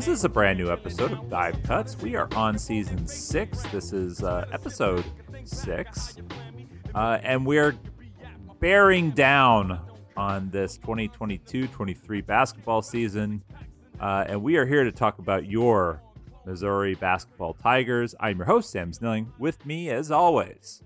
[0.00, 1.98] This is a brand new episode of Dive Cuts.
[1.98, 3.62] We are on season six.
[3.64, 5.04] This is uh, episode
[5.44, 6.16] six.
[6.94, 7.76] Uh, and we're
[8.60, 9.78] bearing down
[10.16, 13.44] on this 2022 23 basketball season.
[14.00, 16.00] Uh, and we are here to talk about your
[16.46, 18.14] Missouri basketball Tigers.
[18.18, 19.34] I'm your host, Sam Snelling.
[19.38, 20.82] With me, as always,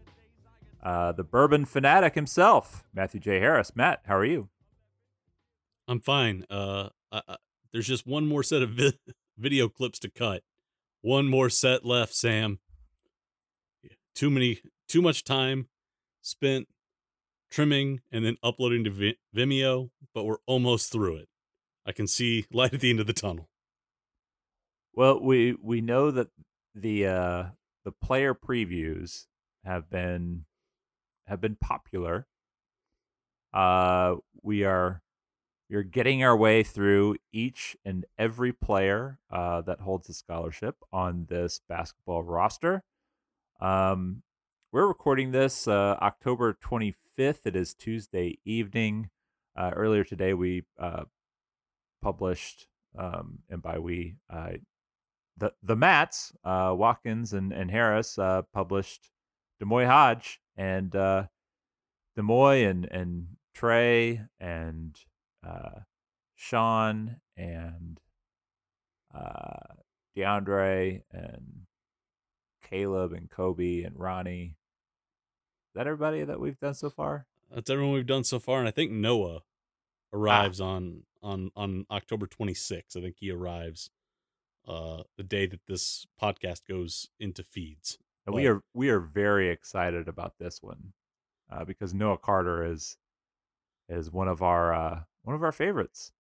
[0.83, 3.39] uh, the bourbon fanatic himself, Matthew J.
[3.39, 3.77] Harris.
[3.77, 4.49] Matt, how are you?
[5.87, 6.45] I'm fine.
[6.51, 7.37] Uh, I,
[7.75, 8.93] there's just one more set of vi-
[9.37, 10.43] video clips to cut.
[11.03, 12.61] One more set left, Sam.
[14.15, 15.69] Too many, too much time
[16.23, 16.69] spent
[17.51, 21.29] trimming and then uploading to Vi- Vimeo, but we're almost through it.
[21.85, 23.51] I can see light at the end of the tunnel.
[24.95, 26.29] Well, we we know that
[26.77, 27.45] the uh,
[27.85, 29.27] the player previews
[29.65, 30.45] have been
[31.27, 32.29] have been popular.
[33.53, 35.03] Uh, we are
[35.69, 40.77] we are getting our way through each and every player uh, that holds a scholarship
[40.93, 42.85] on this basketball roster.
[43.61, 44.23] Um,
[44.73, 47.47] we're recording this uh, October 25th.
[47.47, 49.11] It is Tuesday evening.
[49.57, 51.05] Uh, earlier today, we uh,
[52.03, 52.67] published,
[52.99, 54.55] um, and by we, uh,
[55.37, 59.11] the the Mats, uh, Watkins and and Harris uh, published
[59.63, 61.27] Demoy Hodge and uh,
[62.19, 64.97] Demoy and and Trey and
[65.45, 65.81] uh,
[66.35, 68.01] Sean and
[69.15, 69.75] uh,
[70.17, 71.67] DeAndre and
[72.69, 74.57] Caleb and Kobe and Ronnie.
[75.69, 77.27] Is that everybody that we've done so far?
[77.53, 79.43] That's everyone we've done so far, and I think Noah
[80.13, 80.69] arrives ah.
[80.69, 82.97] on on on October 26th.
[82.97, 83.91] I think he arrives
[84.67, 87.99] uh the day that this podcast goes into feeds.
[88.27, 90.93] And but, we are we are very excited about this one
[91.51, 92.97] uh, because Noah Carter is
[93.89, 96.13] is one of our uh, one of our favorites.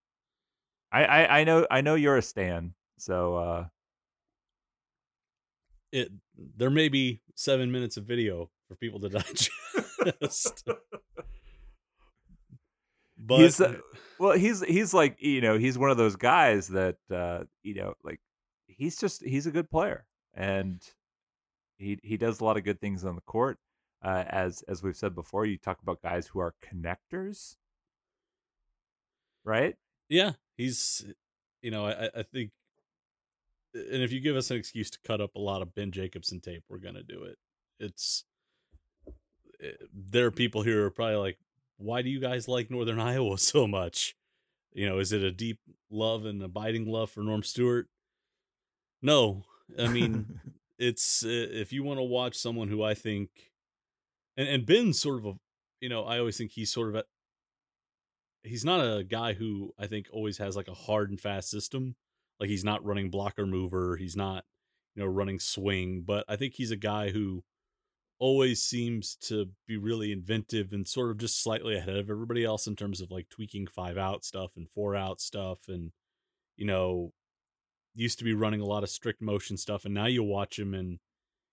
[0.90, 3.66] I, I I know I know you're a stan, so uh,
[5.92, 9.08] it there may be seven minutes of video for people to
[10.08, 10.68] digest.
[13.18, 13.76] but he's, uh,
[14.18, 17.94] well, he's he's like you know he's one of those guys that uh, you know
[18.02, 18.20] like
[18.66, 20.04] he's just he's a good player
[20.34, 20.82] and
[21.76, 23.58] he he does a lot of good things on the court.
[24.02, 27.56] Uh, as as we've said before, you talk about guys who are connectors,
[29.44, 29.76] right?
[30.08, 31.04] Yeah, he's
[31.62, 32.50] you know I I think,
[33.74, 36.40] and if you give us an excuse to cut up a lot of Ben Jacobson
[36.40, 37.38] tape, we're gonna do it.
[37.78, 38.24] It's
[39.62, 41.38] eh, there are people here who are probably like,
[41.76, 44.16] why do you guys like Northern Iowa so much?
[44.72, 45.60] You know, is it a deep
[45.90, 47.88] love and abiding love for Norm Stewart?
[49.02, 49.44] No,
[49.78, 50.40] I mean
[50.78, 53.30] it's uh, if you want to watch someone who I think,
[54.36, 55.34] and and Ben's sort of a,
[55.80, 57.04] you know, I always think he's sort of
[58.44, 61.96] he's not a guy who I think always has like a hard and fast system.
[62.38, 64.44] Like he's not running blocker mover, he's not,
[64.94, 67.44] you know, running swing, but I think he's a guy who
[68.18, 72.66] always seems to be really inventive and sort of just slightly ahead of everybody else
[72.66, 75.90] in terms of like tweaking five out stuff and four out stuff and
[76.56, 77.12] you know
[77.94, 80.74] used to be running a lot of strict motion stuff and now you watch him
[80.74, 80.92] and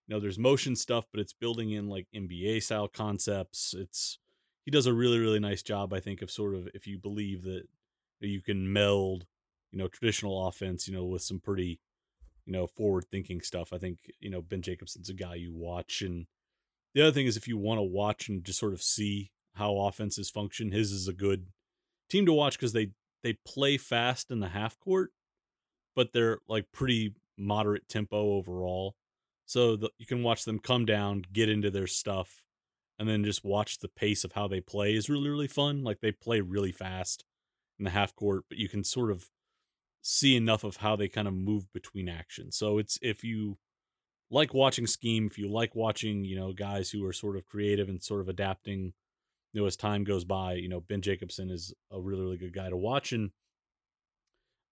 [0.08, 4.20] you know there's motion stuff but it's building in like NBA style concepts it's
[4.66, 7.44] he does a really really nice job I think of sort of if you believe
[7.44, 7.64] that
[8.20, 9.26] you can meld
[9.72, 11.80] you know traditional offense you know with some pretty
[12.46, 16.02] you know forward thinking stuff I think you know Ben Jacobson's a guy you watch
[16.02, 16.28] and
[16.94, 19.78] the other thing is if you want to watch and just sort of see how
[19.78, 21.48] offenses function his is a good
[22.10, 22.92] team to watch because they
[23.24, 25.12] they play fast in the half court
[25.96, 28.96] but they're like pretty moderate tempo overall.
[29.46, 32.44] So the, you can watch them come down, get into their stuff,
[33.02, 35.84] and then just watch the pace of how they play is really really fun.
[35.84, 37.26] Like they play really fast
[37.80, 39.32] in the half court, but you can sort of
[40.04, 42.56] see enough of how they kind of move between actions.
[42.56, 43.58] So it's if you
[44.30, 47.90] like watching scheme, if you like watching, you know, guys who are sort of creative
[47.90, 48.94] and sort of adapting,
[49.52, 52.54] you know, as time goes by, you know, Ben Jacobson is a really, really good
[52.54, 53.12] guy to watch.
[53.14, 53.32] And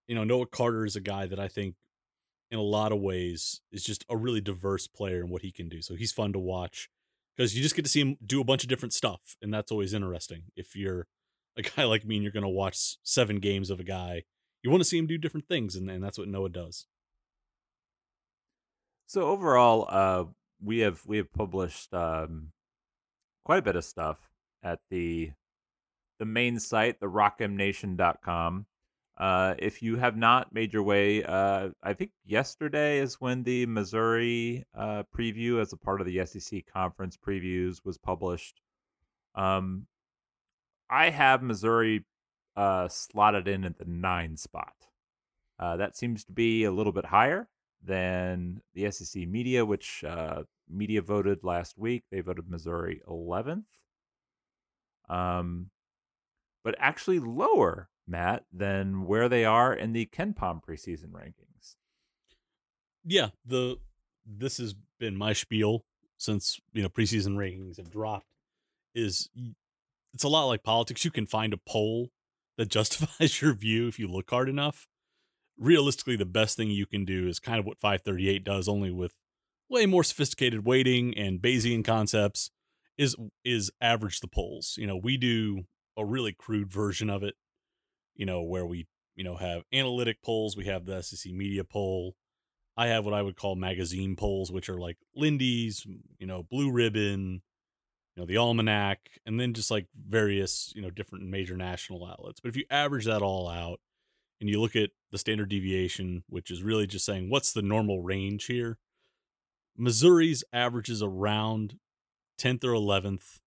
[0.07, 1.73] you know, Noah Carter is a guy that I think
[2.51, 5.67] in a lot of ways is just a really diverse player in what he can
[5.67, 5.81] do.
[5.81, 6.89] So he's fun to watch
[7.39, 9.37] because you just get to see him do a bunch of different stuff.
[9.41, 10.43] And that's always interesting.
[10.57, 11.07] If you're
[11.57, 14.23] a guy like me and you're going to watch seven games of a guy,
[14.61, 15.77] you want to see him do different things.
[15.77, 16.85] And, and that's what Noah does.
[19.07, 20.25] So overall, uh,
[20.61, 22.51] we have we have published um,
[23.45, 24.17] quite a bit of stuff
[24.61, 25.31] at the
[26.19, 28.65] the main site, the rockmnation.com.
[29.19, 33.65] Uh, if you have not made your way, uh, I think yesterday is when the
[33.65, 38.61] Missouri uh, preview, as a part of the SEC conference previews, was published.
[39.35, 39.87] Um,
[40.89, 42.05] I have Missouri
[42.55, 44.73] uh, slotted in at the nine spot.
[45.59, 47.49] Uh, that seems to be a little bit higher
[47.83, 50.03] than the SEC media, which
[50.69, 52.03] media voted last week.
[52.09, 53.63] They voted Missouri 11th.
[55.09, 55.71] Um,
[56.63, 61.75] but actually lower Matt, than where they are in the KenPom preseason rankings.
[63.05, 63.77] Yeah, the
[64.25, 65.85] this has been my spiel
[66.17, 68.27] since you know preseason rankings have dropped.
[68.93, 69.29] Is
[70.13, 71.05] it's a lot like politics.
[71.05, 72.09] You can find a poll
[72.57, 74.87] that justifies your view if you look hard enough.
[75.57, 79.13] Realistically, the best thing you can do is kind of what 538 does, only with
[79.69, 82.51] way more sophisticated weighting and Bayesian concepts.
[82.97, 83.15] Is
[83.45, 84.75] is average the polls.
[84.77, 85.63] You know, we do
[85.97, 87.35] a really crude version of it
[88.19, 88.85] you know, where we,
[89.15, 90.57] you know, have analytic polls.
[90.57, 92.15] We have the SEC media poll.
[92.75, 95.87] I have what I would call magazine polls, which are like Lindy's,
[96.19, 97.41] you know, Blue Ribbon,
[98.15, 102.41] you know, the Almanac, and then just like various, you know, different major national outlets.
[102.41, 103.79] But if you average that all out
[104.41, 108.01] and you look at the standard deviation, which is really just saying what's the normal
[108.01, 108.77] range here,
[109.77, 111.77] Missouri's averages around
[112.37, 113.39] 10th or 11th.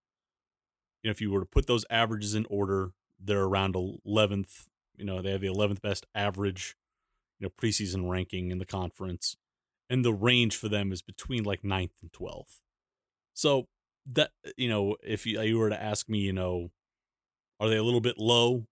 [1.02, 2.92] You know, if you were to put those averages in order,
[3.22, 4.66] they're around 11th.
[4.96, 6.76] You know, they have the 11th best average,
[7.38, 9.36] you know, preseason ranking in the conference.
[9.88, 12.60] And the range for them is between like 9th and 12th.
[13.34, 13.66] So
[14.10, 16.70] that, you know, if you, you were to ask me, you know,
[17.60, 18.66] are they a little bit low?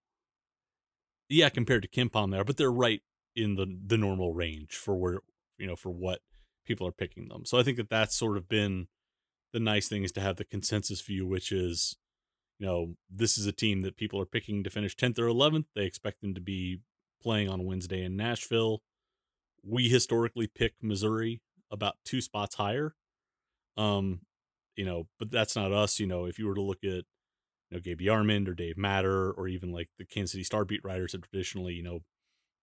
[1.28, 3.02] Yeah, compared to KenPom there, but they're right
[3.37, 5.21] in the the normal range for where,
[5.59, 6.21] you know, for what
[6.66, 7.45] people are picking them.
[7.45, 8.88] So I think that that's sort of been
[9.52, 11.97] the nice thing is to have the consensus view, which is
[12.61, 15.64] you know, this is a team that people are picking to finish 10th or 11th.
[15.75, 16.81] They expect them to be
[17.23, 18.83] playing on Wednesday in Nashville.
[19.64, 21.40] We historically pick Missouri
[21.71, 22.95] about two spots higher.
[23.79, 24.21] Um,
[24.76, 25.99] you know, but that's not us.
[25.99, 27.05] You know, if you were to look at,
[27.71, 30.85] you know, Gabe DeArmond or Dave Matter or even like the Kansas City Star beat
[30.85, 32.00] writers have traditionally, you know,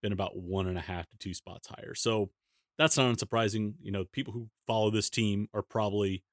[0.03, 1.95] been about one and a half to two spots higher.
[1.95, 2.29] So
[2.77, 3.73] that's not unsurprising.
[3.81, 6.23] You know, people who follow this team are probably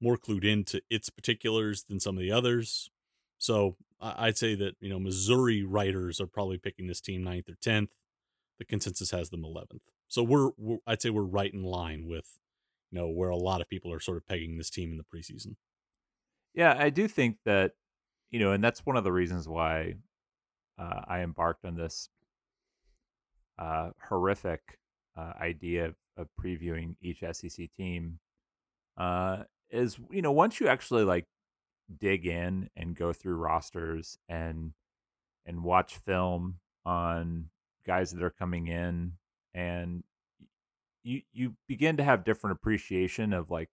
[0.00, 2.90] more clued into its particulars than some of the others.
[3.38, 7.56] So I'd say that you know Missouri writers are probably picking this team ninth or
[7.60, 7.90] tenth.
[8.58, 9.82] The consensus has them eleventh.
[10.08, 12.38] So we're, we're, I'd say we're right in line with
[12.90, 15.04] you know where a lot of people are sort of pegging this team in the
[15.04, 15.56] preseason.
[16.54, 17.72] Yeah, I do think that
[18.30, 19.94] you know, and that's one of the reasons why
[20.78, 22.08] uh, I embarked on this
[23.58, 24.78] uh, horrific
[25.16, 28.18] uh, idea of, of, previewing each SEC team.
[28.96, 31.26] Uh, is you know once you actually like
[31.98, 34.72] dig in and go through rosters and
[35.46, 37.50] and watch film on
[37.86, 39.12] guys that are coming in
[39.52, 40.02] and
[41.02, 43.68] you you begin to have different appreciation of like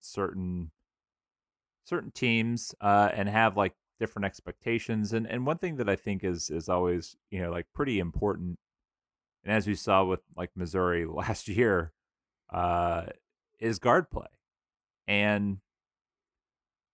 [0.00, 0.70] certain
[1.84, 5.12] certain teams uh, and have like different expectations.
[5.12, 8.58] And and one thing that I think is is always you know like pretty important,
[9.44, 11.92] and as we saw with like Missouri last year,
[12.52, 13.06] uh,
[13.58, 14.26] is guard play,
[15.06, 15.58] and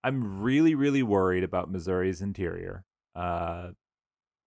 [0.05, 2.85] I'm really really worried about Missouri's interior.
[3.15, 3.71] Uh,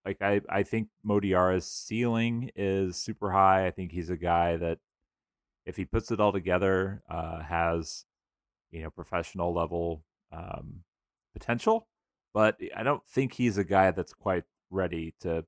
[0.06, 3.68] like I I think Mo Diarra's ceiling is super high.
[3.68, 4.80] I think he's a guy that
[5.66, 8.06] if he puts it all together, uh, has
[8.72, 10.84] you know professional level um,
[11.34, 11.88] potential.
[12.34, 15.46] But I don't think he's a guy that's quite ready to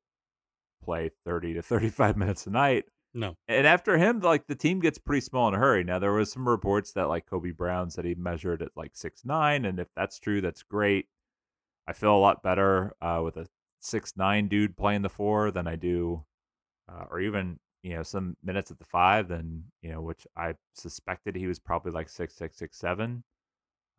[0.83, 2.86] play 30 to 35 minutes a night.
[3.13, 3.36] No.
[3.48, 5.84] And after him, like the team gets pretty small in a hurry.
[5.84, 9.24] Now there was some reports that like Kobe Brown said he measured at like six
[9.24, 11.08] nine, and if that's true, that's great.
[11.88, 13.48] I feel a lot better uh, with a
[13.79, 16.24] six nine dude playing the four than I do,
[16.89, 20.55] uh, or even you know some minutes at the five than you know which I
[20.74, 23.24] suspected he was probably like six six six seven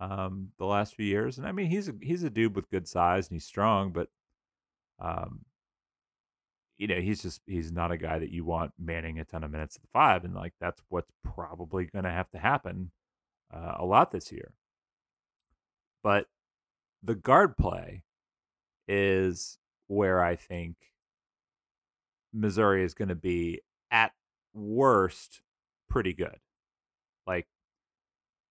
[0.00, 1.38] um, the last few years.
[1.38, 4.08] And I mean, he's a, he's a dude with good size and he's strong, but
[4.98, 5.44] um,
[6.78, 9.50] you know, he's just he's not a guy that you want manning a ton of
[9.50, 12.90] minutes at the five, and like that's what's probably going to have to happen
[13.54, 14.52] uh, a lot this year.
[16.02, 16.26] But
[17.02, 18.02] the guard play
[18.88, 20.76] is where I think
[22.32, 24.12] Missouri is going to be at
[24.52, 25.42] worst
[25.88, 26.38] pretty good.
[27.26, 27.46] Like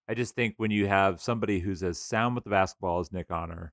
[0.08, 3.30] I just think when you have somebody who's as sound with the basketball as Nick
[3.30, 3.72] Honor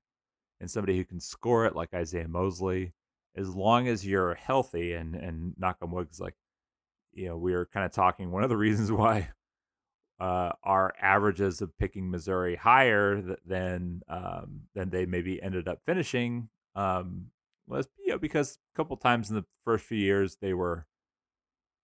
[0.60, 2.92] and somebody who can score it like Isaiah Mosley,
[3.36, 6.34] as long as you're healthy and and knock on wood, like
[7.12, 8.30] you know, we were kind of talking.
[8.30, 9.30] One of the reasons why
[10.20, 16.48] uh, our averages of picking Missouri higher than um, than they maybe ended up finishing
[16.74, 17.26] um,
[17.66, 20.86] was you know because a couple times in the first few years they were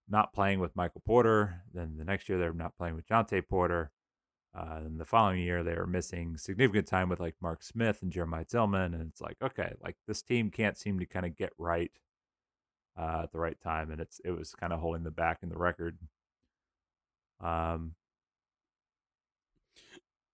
[0.08, 1.62] not playing with Michael Porter.
[1.74, 3.90] Then the next year they're not playing with Jontay Porter.
[4.54, 8.10] Uh, and the following year, they were missing significant time with like Mark Smith and
[8.10, 11.52] Jeremiah Tilmon, and it's like, okay, like this team can't seem to kind of get
[11.58, 11.92] right
[12.98, 15.48] uh, at the right time, and it's it was kind of holding them back in
[15.50, 15.98] the record.
[17.40, 17.94] Um,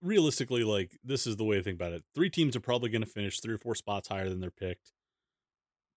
[0.00, 2.04] realistically, like this is the way to think about it.
[2.14, 4.92] Three teams are probably going to finish three or four spots higher than they're picked.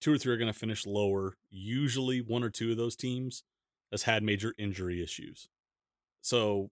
[0.01, 1.37] Two or three are going to finish lower.
[1.49, 3.43] Usually, one or two of those teams
[3.91, 5.49] has had major injury issues.
[6.21, 6.71] So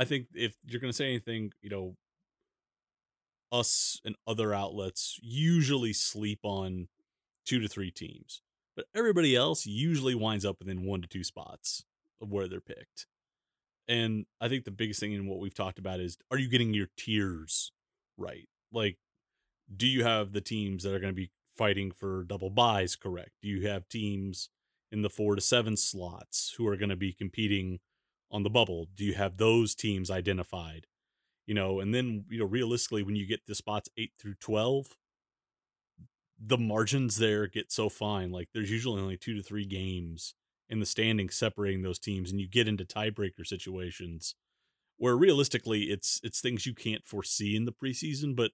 [0.00, 1.94] I think if you're going to say anything, you know,
[3.52, 6.88] us and other outlets usually sleep on
[7.44, 8.40] two to three teams,
[8.76, 11.84] but everybody else usually winds up within one to two spots
[12.22, 13.06] of where they're picked.
[13.88, 16.72] And I think the biggest thing in what we've talked about is are you getting
[16.72, 17.72] your tiers
[18.20, 18.48] right?
[18.72, 18.98] Like,
[19.74, 23.30] do you have the teams that are going to be fighting for double byes correct?
[23.42, 24.50] Do you have teams
[24.92, 27.80] in the four to seven slots who are going to be competing
[28.30, 28.88] on the bubble?
[28.94, 30.86] Do you have those teams identified?
[31.46, 34.96] You know, and then, you know, realistically, when you get to spots eight through 12,
[36.38, 38.30] the margins there get so fine.
[38.30, 40.34] Like there's usually only two to three games
[40.68, 44.34] in the standings separating those teams, and you get into tiebreaker situations
[44.96, 48.52] where realistically it's it's things you can't foresee in the preseason, but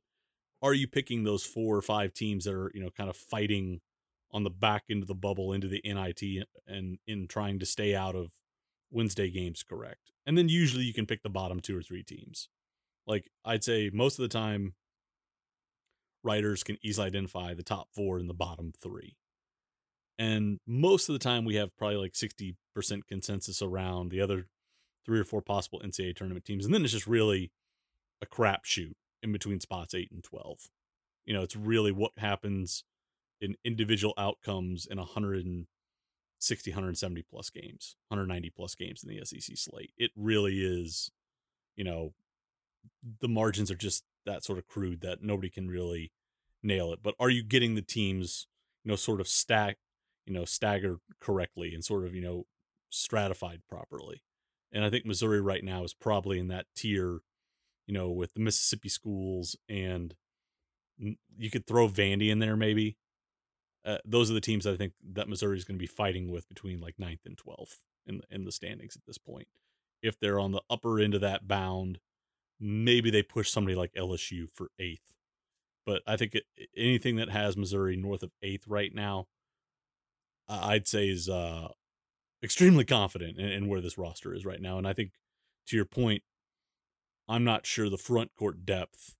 [0.63, 3.81] are you picking those four or five teams that are, you know, kind of fighting
[4.33, 7.95] on the back end of the bubble into the NIT and in trying to stay
[7.95, 8.31] out of
[8.91, 10.13] Wednesday games correct.
[10.27, 12.49] And then usually you can pick the bottom two or three teams.
[13.07, 14.75] Like I'd say most of the time,
[16.23, 19.17] writers can easily identify the top four and the bottom three.
[20.19, 22.57] And most of the time, we have probably like 60%
[23.07, 24.49] consensus around the other
[25.05, 26.65] three or four possible NCAA tournament teams.
[26.65, 27.53] And then it's just really
[28.21, 30.69] a crapshoot in between spots eight and 12.
[31.27, 32.85] You know, it's really what happens
[33.41, 35.67] in individual outcomes in 100
[36.39, 39.93] 60, 170 plus games, 190 plus games in the SEC slate.
[39.97, 41.11] It really is,
[41.77, 42.13] you know,
[43.21, 46.13] the margins are just that sort of crude that nobody can really
[46.63, 47.01] nail it.
[47.03, 48.47] But are you getting the teams,
[48.85, 49.79] you know, sort of stack,
[50.27, 52.47] you know, staggered correctly and sort of, you know,
[52.91, 54.23] stratified properly?
[54.73, 57.21] And I think Missouri right now is probably in that tier,
[57.87, 60.15] you know, with the Mississippi schools and
[60.99, 62.97] you could throw Vandy in there maybe
[63.87, 66.31] uh, those are the teams that I think that Missouri is going to be fighting
[66.31, 67.77] with between like ninth and 12th
[68.07, 69.47] in, in the standings at this point.
[70.03, 72.01] If they're on the upper end of that bound,
[72.59, 75.13] maybe they push somebody like LSU for eighth.
[75.87, 76.45] But I think it,
[76.77, 79.29] anything that has Missouri north of eighth right now,
[80.49, 81.69] I'd say is uh,
[82.43, 84.79] extremely confident in, in where this roster is right now.
[84.79, 85.13] And I think
[85.69, 86.23] to your point,
[87.29, 89.15] I'm not sure the front court depth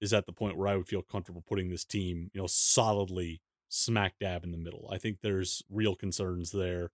[0.00, 3.42] is at the point where I would feel comfortable putting this team, you know, solidly
[3.70, 4.90] smack dab in the middle.
[4.92, 6.90] I think there's real concerns there.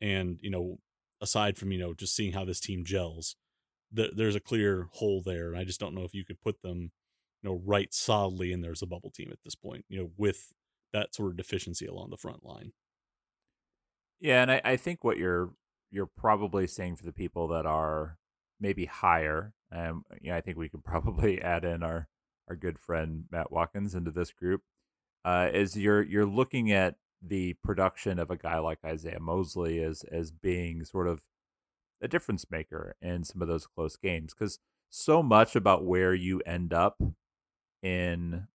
[0.00, 0.78] And, you know,
[1.20, 3.36] aside from you know just seeing how this team gels,
[3.94, 6.62] th- there's a clear hole there, and I just don't know if you could put
[6.62, 6.92] them,
[7.42, 9.84] you know, right solidly in there as a bubble team at this point.
[9.88, 10.52] You know, with
[10.92, 12.72] that sort of deficiency along the front line.
[14.20, 15.52] Yeah, and I, I think what you're
[15.90, 18.18] you're probably saying for the people that are
[18.60, 22.08] maybe higher, um, yeah, I think we could probably add in our
[22.48, 24.62] our good friend Matt Watkins into this group,
[25.24, 30.04] uh, is you're you're looking at the production of a guy like Isaiah Mosley as
[30.10, 31.22] as being sort of
[32.00, 34.58] a difference maker in some of those close games because
[34.90, 37.02] so much about where you end up
[37.82, 38.46] in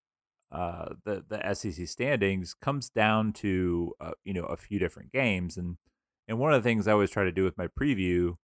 [0.50, 5.56] uh, the the SEC standings comes down to uh, you know a few different games
[5.56, 5.76] and
[6.28, 8.36] and one of the things I always try to do with my preview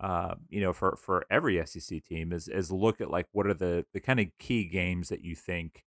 [0.00, 3.54] uh, you know for for every SEC team is is look at like what are
[3.54, 5.84] the the kind of key games that you think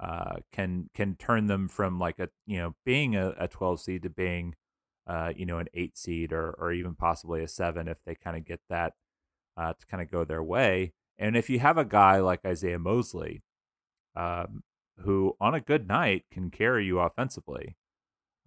[0.00, 4.02] uh, can can turn them from like a you know being a, a 12 seed
[4.02, 4.54] to being
[5.06, 8.36] uh, you know an eight seed or or even possibly a seven if they kind
[8.36, 8.94] of get that
[9.56, 10.92] uh, to kind of go their way.
[11.18, 13.42] And if you have a guy like Isaiah Mosley
[14.16, 14.62] um,
[15.00, 17.76] who on a good night can carry you offensively,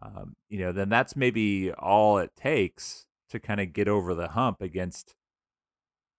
[0.02, 4.30] um, you know, then that's maybe all it takes to kind of get over the
[4.30, 5.16] hump against,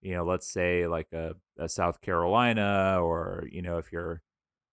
[0.02, 4.22] you know, let's say like a, a South Carolina or, you know, if you're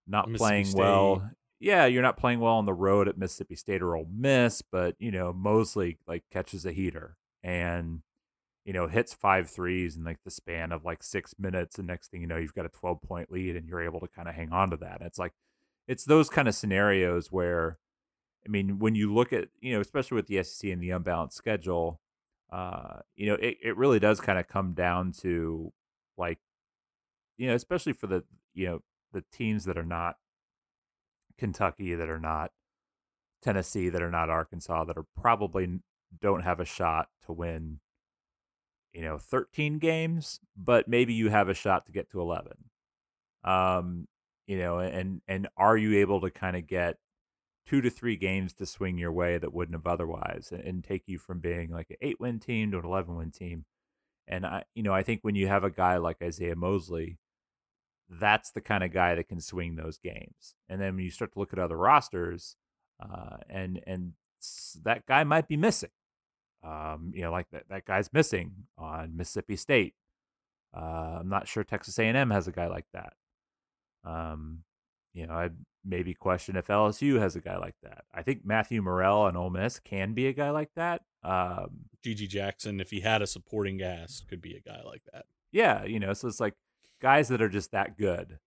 [0.08, 1.30] not playing well.
[1.60, 4.96] Yeah, you're not playing well on the road at Mississippi State or Ole Miss, but
[5.00, 8.02] you know Mosley like catches a heater and
[8.66, 11.78] you know, hits five threes in like the span of like six minutes.
[11.78, 14.08] And next thing you know, you've got a 12 point lead and you're able to
[14.08, 15.02] kind of hang on to that.
[15.02, 15.34] It's like,
[15.88, 17.78] it's those kind of scenarios where,
[18.46, 21.38] I mean, when you look at, you know, especially with the SEC and the unbalanced
[21.38, 22.02] schedule,
[22.52, 25.72] uh, you know, it, it really does kind of come down to
[26.18, 26.40] like,
[27.38, 28.24] you know, especially for the,
[28.56, 28.80] you know,
[29.16, 30.18] the teams that are not
[31.38, 32.52] Kentucky, that are not
[33.42, 35.80] Tennessee, that are not Arkansas, that are probably
[36.22, 37.80] don't have a shot to win
[38.96, 42.54] you know 13 games but maybe you have a shot to get to 11
[43.44, 44.08] um
[44.48, 46.98] you know and and are you able to kind of get
[47.68, 51.04] two to three games to swing your way that wouldn't have otherwise and, and take
[51.08, 53.66] you from being like an eight win team to an 11 win team?
[54.28, 57.20] And i you know i think when you have a guy like isaiah mosley
[58.10, 61.34] that's the kind of guy that can swing those games and then when you start
[61.34, 62.56] to look at other rosters
[63.02, 64.14] uh, and and
[64.84, 65.90] that guy might be missing
[66.66, 69.94] um, you know, like that, that guy's missing on Mississippi State.
[70.76, 73.14] Uh, I'm not sure Texas A&M has a guy like that.
[74.04, 74.64] Um,
[75.14, 78.06] you know, I'd maybe question if LSU has a guy like that.
[78.14, 81.04] I think Matthew Murrell and Ole Miss can be a guy like that.
[81.24, 85.26] Um, GG Jackson, if he had a supporting cast, could be a guy like that.
[85.52, 86.56] Yeah, you know, so it's like
[87.06, 88.40] guys that are just that good,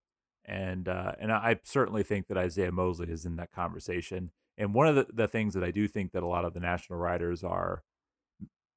[0.45, 4.33] and uh, and I certainly think that Isaiah Mosley is in that conversation.
[4.57, 6.59] And one of the, the things that I do think that a lot of the
[6.59, 7.85] national writers are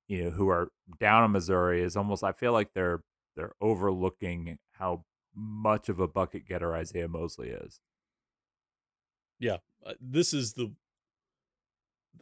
[0.08, 3.02] you know, who are down in Missouri is almost I feel like they're
[3.36, 7.80] they're overlooking how much of a bucket getter Isaiah Mosley is.
[9.40, 10.74] Yeah, uh, this is the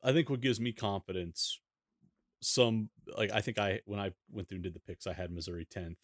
[0.02, 1.60] I think what gives me confidence
[2.41, 5.32] some like I think I when I went through and did the picks I had
[5.32, 5.98] Missouri 10th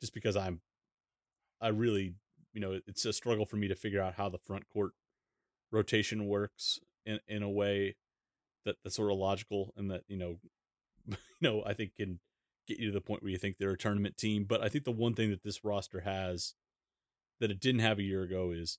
[0.00, 0.62] just because I'm
[1.60, 2.14] I really
[2.52, 4.92] you know it's a struggle for me to figure out how the front court
[5.72, 7.96] rotation works in in a way
[8.64, 10.36] that that's sort of logical and that you know
[11.08, 12.20] you know, I think can
[12.66, 14.44] get you to the point where you think they're a tournament team.
[14.44, 16.54] But I think the one thing that this roster has
[17.40, 18.78] that it didn't have a year ago is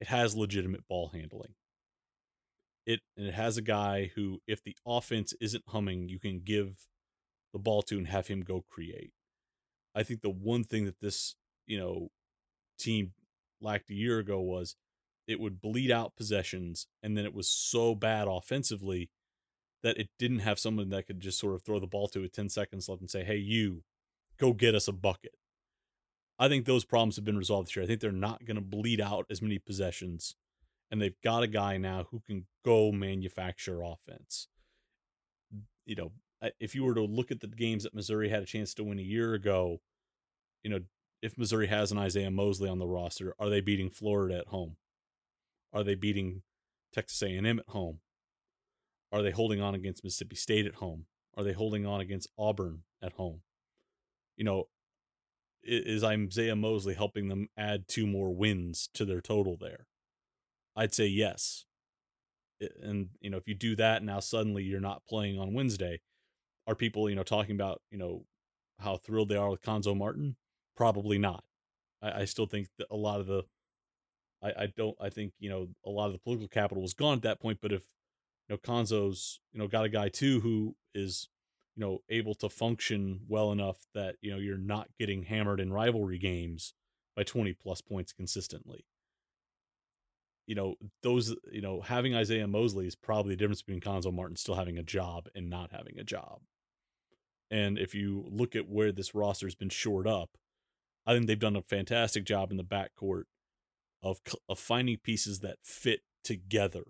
[0.00, 1.54] it has legitimate ball handling.
[2.86, 6.88] It and it has a guy who, if the offense isn't humming, you can give
[7.52, 9.12] the ball to and have him go create.
[9.94, 11.34] I think the one thing that this,
[11.66, 12.08] you know,
[12.80, 13.12] team
[13.60, 14.76] lacked a year ago was
[15.26, 19.10] it would bleed out possessions and then it was so bad offensively
[19.82, 22.32] that it didn't have someone that could just sort of throw the ball to with
[22.32, 23.82] 10 seconds left and say, hey, you
[24.38, 25.34] go get us a bucket.
[26.38, 27.84] I think those problems have been resolved this year.
[27.84, 30.34] I think they're not going to bleed out as many possessions.
[30.90, 34.48] And they've got a guy now who can go manufacture offense.
[35.84, 36.12] You know,
[36.58, 38.98] if you were to look at the games that Missouri had a chance to win
[38.98, 39.80] a year ago,
[40.62, 40.80] you know,
[41.22, 44.76] if Missouri has an Isaiah Mosley on the roster, are they beating Florida at home?
[45.72, 46.42] Are they beating
[46.92, 48.00] Texas A&M at home?
[49.12, 51.06] Are they holding on against Mississippi State at home?
[51.36, 53.42] Are they holding on against Auburn at home?
[54.36, 54.64] You know,
[55.62, 59.86] is Isaiah Mosley helping them add two more wins to their total there?
[60.74, 61.66] I'd say yes.
[62.82, 66.00] And you know, if you do that now suddenly you're not playing on Wednesday,
[66.66, 68.24] are people, you know, talking about, you know,
[68.78, 70.36] how thrilled they are with Cuonzo Martin?
[70.80, 71.44] Probably not.
[72.00, 73.42] I, I still think that a lot of the
[74.42, 77.18] I, I don't I think, you know, a lot of the political capital was gone
[77.18, 77.82] at that point, but if
[78.48, 81.28] you know, Cuonzo's, you know, got a guy too who is,
[81.76, 85.70] you know, able to function well enough that, you know, you're not getting hammered in
[85.70, 86.72] rivalry games
[87.14, 88.86] by 20 plus points consistently.
[90.46, 94.36] You know, those, you know, having Isaiah Mosley is probably the difference between Cuonzo Martin
[94.36, 96.40] still having a job and not having a job.
[97.50, 100.30] And if you look at where this roster has been shored up,
[101.10, 103.24] I think they've done a fantastic job in the backcourt
[104.00, 106.84] of of finding pieces that fit together.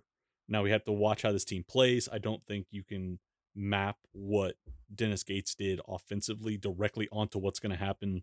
[0.46, 2.06] Now we have to watch how this team plays.
[2.12, 3.18] I don't think you can
[3.56, 4.56] map what
[4.94, 8.22] Dennis Gates did offensively directly onto what's going to happen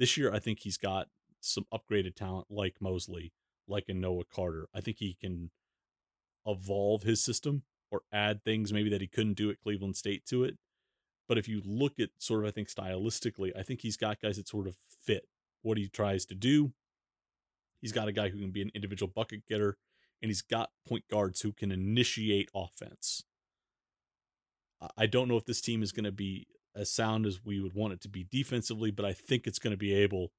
[0.00, 0.34] this year.
[0.34, 3.32] I think he's got some upgraded talent like Mosley,
[3.68, 4.66] like a Noah Carter.
[4.74, 5.52] I think he can
[6.44, 10.42] evolve his system or add things maybe that he couldn't do at Cleveland State to
[10.42, 10.58] it.
[11.28, 14.38] But if you look at sort of, I think stylistically, I think he's got guys
[14.38, 15.28] that sort of fit
[15.66, 16.72] what he tries to do.
[17.80, 19.76] He's got a guy who can be an individual bucket getter,
[20.22, 23.24] and he's got point guards who can initiate offense.
[24.96, 27.74] I don't know if this team is going to be as sound as we would
[27.74, 30.32] want it to be defensively, but I think it's going to be able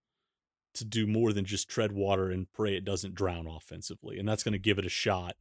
[0.76, 4.20] to do more than just tread water and pray it doesn't drown offensively.
[4.20, 5.36] And that's going to give it a shot,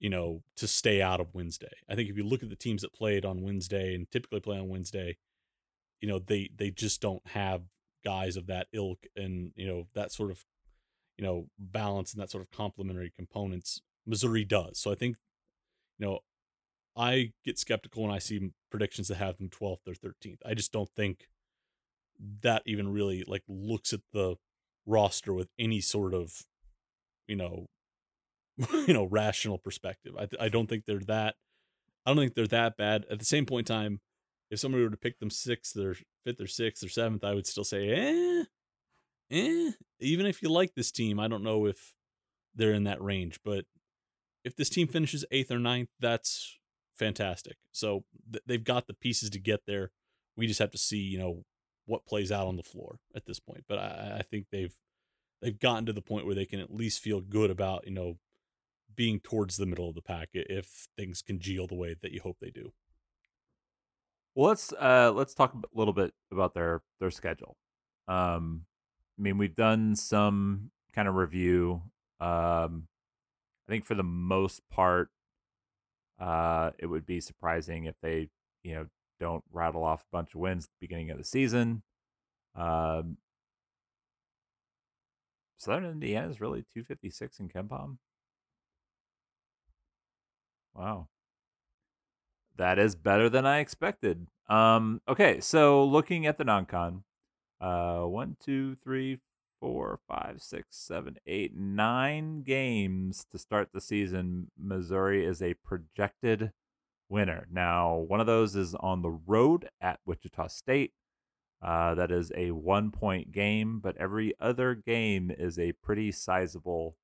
[0.00, 1.72] you know, to stay out of Wednesday.
[1.88, 4.58] I think if you look at the teams that played on Wednesday and typically play
[4.58, 5.18] on Wednesday,
[6.00, 7.62] you know, they they just don't have
[8.06, 10.44] guys of that ilk and, you know, that sort of,
[11.18, 13.82] you know, balance and that sort of complementary components.
[14.06, 14.78] Missouri does.
[14.78, 15.16] So I think,
[15.98, 16.20] you know,
[16.96, 20.38] I get skeptical when I see predictions that have them 12th or 13th.
[20.46, 21.26] I just don't think
[22.42, 24.36] that even really like looks at the
[24.86, 26.32] roster with any sort of,
[27.26, 27.66] you know,
[28.86, 30.14] you know, rational perspective.
[30.18, 31.34] I I don't think they're that.
[32.06, 33.04] I don't think they're that bad.
[33.10, 34.00] At the same point in time,
[34.50, 37.46] if somebody were to pick them sixth or fifth or sixth or seventh, I would
[37.46, 38.44] still say, eh,
[39.30, 39.70] eh.
[40.00, 41.94] Even if you like this team, I don't know if
[42.54, 43.40] they're in that range.
[43.44, 43.64] But
[44.44, 46.58] if this team finishes eighth or ninth, that's
[46.94, 47.56] fantastic.
[47.72, 49.90] So th- they've got the pieces to get there.
[50.36, 51.44] We just have to see, you know,
[51.86, 53.64] what plays out on the floor at this point.
[53.68, 54.74] But I, I think they've
[55.42, 58.18] they've gotten to the point where they can at least feel good about, you know,
[58.94, 62.38] being towards the middle of the pack if things congeal the way that you hope
[62.40, 62.72] they do.
[64.36, 67.56] Well, let's uh let's talk a little bit about their their schedule.
[68.08, 68.66] Um,
[69.18, 71.82] I mean, we've done some kind of review.
[72.20, 72.88] Um,
[73.68, 75.10] I think for the most part,
[76.20, 78.28] uh, it would be surprising if they,
[78.62, 78.86] you know,
[79.20, 81.82] don't rattle off a bunch of wins at the beginning of the season.
[82.56, 83.18] Um,
[85.58, 87.98] Southern Indiana is really 256 in KenPom.
[90.74, 91.08] Wow.
[92.56, 94.26] That is better than I expected.
[94.48, 97.04] Um, okay, so looking at the non-con,
[97.60, 99.18] uh, one, two, three,
[99.60, 104.50] four, five, six, seven, eight, nine games to start the season.
[104.58, 106.52] Missouri is a projected
[107.08, 107.46] winner.
[107.50, 110.92] Now, one of those is on the road at Wichita State.
[111.62, 116.96] Uh, that is a one point game, but every other game is a pretty sizable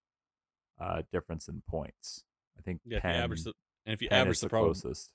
[0.80, 2.24] uh, difference in points.
[2.58, 3.54] I think Yeah, if you Penn, average the
[3.86, 5.12] and if you average the, the prob- closest.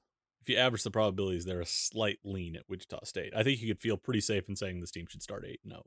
[0.47, 3.33] If you average the probabilities, they're a slight lean at Wichita State.
[3.35, 5.59] I think you could feel pretty safe in saying this team should start eight.
[5.65, 5.83] No,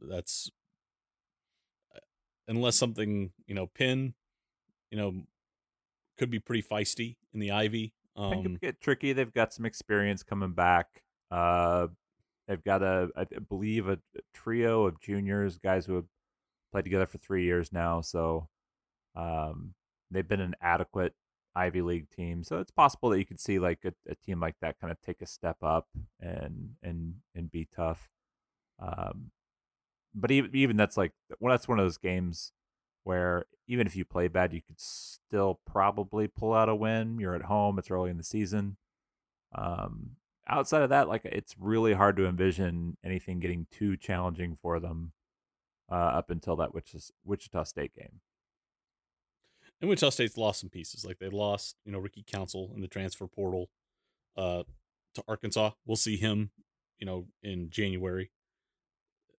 [0.00, 0.52] that's
[1.94, 1.98] uh,
[2.46, 4.14] unless something you know Penn,
[4.92, 5.24] you know,
[6.16, 7.92] could be pretty feisty in the Ivy.
[8.14, 9.12] Um, could get tricky.
[9.12, 11.02] They've got some experience coming back.
[11.28, 11.88] Uh,
[12.46, 16.06] they've got a, I believe, a, a trio of juniors, guys who have
[16.70, 18.00] played together for three years now.
[18.00, 18.48] So,
[19.16, 19.74] um,
[20.08, 21.14] they've been an adequate
[21.54, 22.44] Ivy League team.
[22.44, 25.00] So it's possible that you could see like a, a team like that kind of
[25.00, 25.88] take a step up
[26.20, 28.08] and and and be tough.
[28.78, 29.32] Um,
[30.14, 32.52] but even even that's like well, that's one of those games
[33.04, 37.18] where even if you play bad, you could still probably pull out a win.
[37.18, 37.78] You're at home.
[37.78, 38.76] It's early in the season.
[39.54, 40.16] Um,
[40.48, 45.12] outside of that, like it's really hard to envision anything getting too challenging for them
[45.90, 48.20] uh, up until that Wichita, Wichita State game.
[49.80, 51.04] And Wichita State's lost some pieces.
[51.04, 53.70] Like they lost, you know, Ricky Council in the transfer portal
[54.36, 54.64] uh,
[55.14, 55.70] to Arkansas.
[55.86, 56.50] We'll see him,
[56.98, 58.30] you know, in January.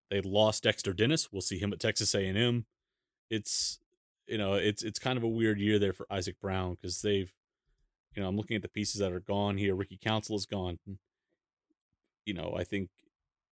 [0.09, 1.31] They lost Dexter Dennis.
[1.31, 2.65] We'll see him at Texas A&M.
[3.29, 3.79] It's
[4.27, 7.33] you know, it's it's kind of a weird year there for Isaac Brown because they've,
[8.15, 9.75] you know, I'm looking at the pieces that are gone here.
[9.75, 10.79] Ricky Council is gone.
[12.25, 12.89] You know, I think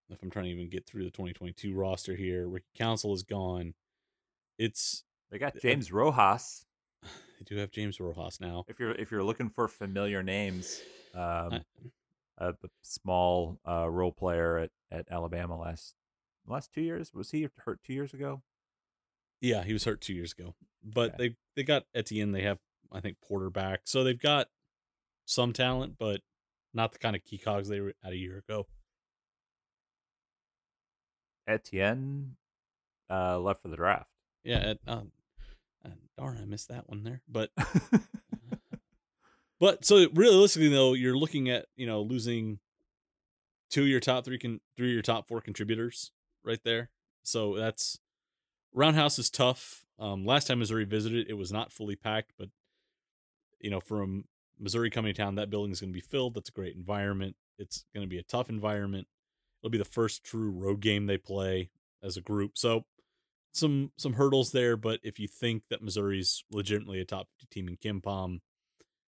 [0.09, 3.73] if I'm trying to even get through the 2022 roster here, Ricky Council is gone.
[4.57, 6.65] It's They got James Rojas.
[7.39, 8.65] They do have James Rojas now.
[8.67, 11.21] If you're if you're looking for familiar names, um,
[11.53, 11.63] I-
[12.37, 15.95] a b- small uh, role player at, at Alabama last
[16.47, 18.41] last two years was he hurt two years ago?
[19.41, 21.29] Yeah, he was hurt two years ago, but Okay.
[21.29, 22.31] they they got Etienne.
[22.31, 22.59] They have
[22.91, 24.47] I think Porter back, so they've got
[25.25, 26.21] some talent, but
[26.73, 28.67] not the kind of key cogs they were at a year ago.
[31.47, 32.35] Etienne
[33.09, 34.09] uh, left for the draft.
[34.43, 35.11] Yeah, um,
[35.85, 37.21] uh, darn, I missed that one there.
[37.27, 37.51] But
[39.59, 42.59] but so realistically though, you're looking at you know losing
[43.69, 46.11] two of your top three can three of your top four contributors
[46.43, 46.89] right there.
[47.23, 47.99] So that's
[48.73, 49.85] Roundhouse is tough.
[49.99, 52.49] Um, last time Missouri visited, it was not fully packed, but
[53.59, 54.25] you know, from
[54.59, 56.35] Missouri coming to town, that building is going to be filled.
[56.35, 57.35] That's a great environment.
[57.57, 59.07] It's going to be a tough environment.
[59.61, 61.69] It'll be the first true road game they play
[62.01, 62.57] as a group.
[62.57, 62.85] So
[63.53, 67.67] some some hurdles there, but if you think that Missouri's legitimately a top 50 team
[67.67, 68.39] in KenPom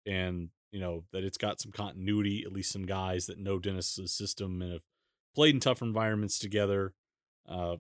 [0.07, 4.13] and you know that it's got some continuity, at least some guys that know Dennis's
[4.13, 4.83] system and have
[5.35, 6.95] played in tougher environments together,
[7.49, 7.77] uh,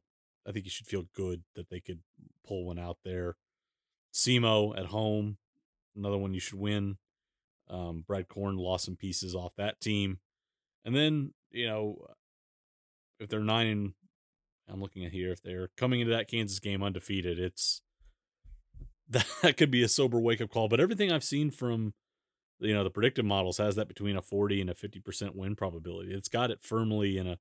[0.47, 2.01] I think you should feel good that they could
[2.47, 3.37] pull one out there.
[4.12, 5.38] SEMO at home,
[5.97, 6.99] another one you should win.
[7.71, 10.19] Um, Brad Korn lost some pieces off that team,
[10.85, 11.97] and then you know
[13.19, 13.93] if they're nine and
[14.72, 17.82] I'm looking at here if they're coming into that Kansas game undefeated, it's
[19.08, 20.68] that could be a sober wake up call.
[20.68, 21.92] But everything I've seen from
[22.58, 26.14] you know the predictive models has that between a 40 and a 50% win probability.
[26.14, 27.38] It's got it firmly in a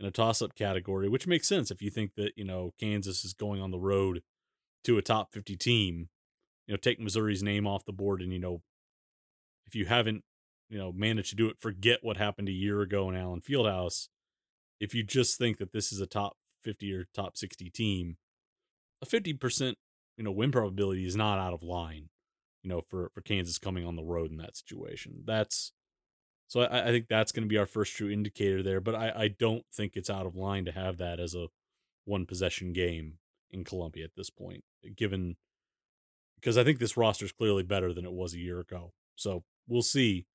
[0.00, 3.24] in a toss up category, which makes sense if you think that you know Kansas
[3.24, 4.22] is going on the road
[4.84, 6.08] to a top 50 team.
[6.66, 8.62] You know, take Missouri's name off the board, and you know
[9.66, 10.24] if you haven't
[10.68, 14.08] you know managed to do it, forget what happened a year ago in Allen Fieldhouse.
[14.80, 18.16] If you just think that this is a top 50 or top 60 team,
[19.02, 19.74] a 50%
[20.16, 22.08] you know win probability is not out of line
[22.62, 25.22] you know, for for Kansas coming on the road in that situation.
[25.24, 25.72] That's
[26.48, 28.80] so I, I think that's going to be our first true indicator there.
[28.80, 31.48] But I, I don't think it's out of line to have that as a
[32.04, 33.14] one possession game
[33.50, 34.64] in Columbia at this point,
[34.96, 35.36] given
[36.36, 38.92] because I think this roster is clearly better than it was a year ago.
[39.16, 40.26] So we'll see.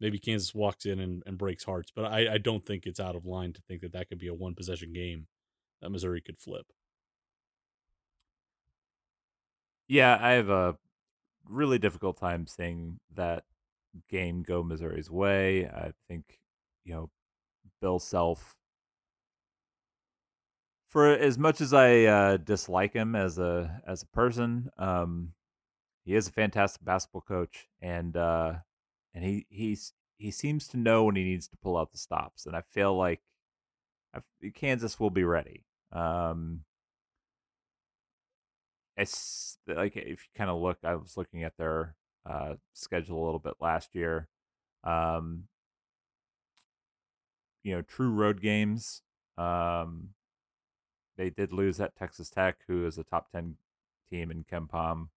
[0.00, 3.14] Maybe Kansas walks in and, and breaks hearts, but I, I don't think it's out
[3.14, 5.28] of line to think that that could be a one possession game
[5.82, 6.66] that Missouri could flip.
[9.88, 10.78] Yeah, I have a
[11.46, 13.44] really difficult time seeing that
[14.08, 15.66] game go Missouri's way.
[15.66, 16.38] I think,
[16.84, 17.10] you know,
[17.80, 18.56] Bill Self,
[20.88, 25.32] for as much as I uh, dislike him as a as a person, um,
[26.04, 28.54] he is a fantastic basketball coach, and uh,
[29.14, 32.46] and he he's he seems to know when he needs to pull out the stops,
[32.46, 33.20] and I feel like
[34.14, 35.64] I've, Kansas will be ready.
[35.92, 36.64] Um,
[38.96, 41.94] it's like if you kind of look, I was looking at their
[42.28, 44.28] uh, schedule a little bit last year.
[44.84, 45.44] Um,
[47.62, 49.02] you know, true road games.
[49.38, 50.10] Um,
[51.16, 53.56] they did lose at Texas Tech, who is a top ten
[54.10, 55.08] team in KenPom.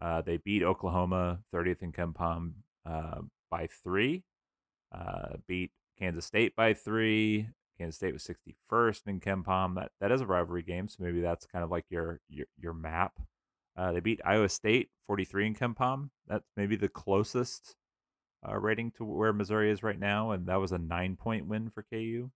[0.00, 2.52] Uh, they beat Oklahoma, 30th in KenPom,
[2.84, 4.24] uh, by three.
[4.92, 7.48] Uh, beat Kansas State by three.
[7.78, 9.74] Kansas State was 61st in KenPom.
[9.74, 12.74] That that is a rivalry game, so maybe that's kind of like your your, your
[12.74, 13.20] map.
[13.76, 16.10] Uh, they beat Iowa State 43 in KenPom.
[16.26, 17.76] That's maybe the closest
[18.48, 21.70] uh, rating to where Missouri is right now, and that was a nine point win
[21.70, 22.30] for KU.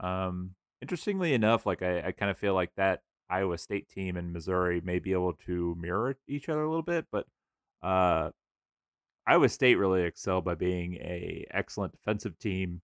[0.00, 4.32] Um, interestingly enough, like I, I kind of feel like that Iowa State team and
[4.32, 7.26] Missouri may be able to mirror each other a little bit, but
[7.82, 8.30] uh,
[9.26, 12.82] Iowa State really excelled by being a excellent defensive team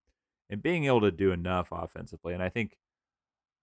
[0.51, 2.35] and being able to do enough offensively.
[2.35, 2.77] And I think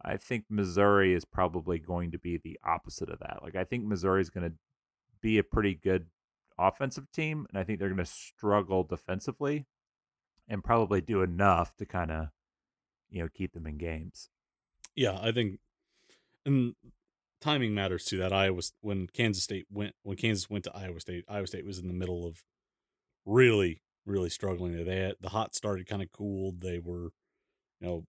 [0.01, 3.39] I think Missouri is probably going to be the opposite of that.
[3.43, 4.55] Like I think Missouri is going to
[5.21, 6.07] be a pretty good
[6.57, 9.67] offensive team, and I think they're going to struggle defensively,
[10.47, 12.27] and probably do enough to kind of
[13.09, 14.29] you know keep them in games.
[14.95, 15.59] Yeah, I think,
[16.45, 16.73] and
[17.41, 18.17] timing matters too.
[18.19, 21.79] That Iowa when Kansas State went when Kansas went to Iowa State, Iowa State was
[21.79, 22.43] in the middle of
[23.25, 24.83] really really struggling.
[24.83, 26.61] They had, the hot started kind of cooled.
[26.61, 27.11] They were,
[27.79, 28.05] you know,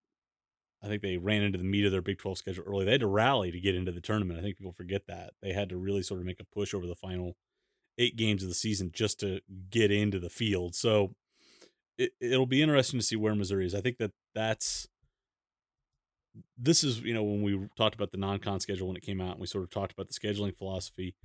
[0.82, 2.84] I think they ran into the meat of their Big 12 schedule early.
[2.84, 4.38] They had to rally to get into the tournament.
[4.38, 5.32] I think people forget that.
[5.42, 7.34] They had to really sort of make a push over the final
[7.98, 10.76] eight games of the season just to get into the field.
[10.76, 11.14] So
[11.98, 13.74] it, it'll be interesting to see where Missouri is.
[13.74, 14.86] I think that that's
[16.56, 19.32] this is you know when we talked about the non-con schedule when it came out
[19.32, 21.16] and we sort of talked about the scheduling philosophy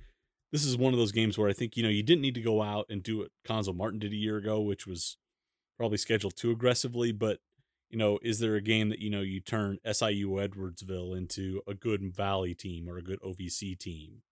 [0.54, 2.40] this is one of those games where I think, you know, you didn't need to
[2.40, 5.16] go out and do what Cuonzo Martin did a year ago, which was
[5.76, 7.10] probably scheduled too aggressively.
[7.10, 7.40] But,
[7.90, 11.74] you know, is there a game that, you know, you turn SIU Edwardsville into a
[11.74, 14.22] good Valley team or a good OVC team?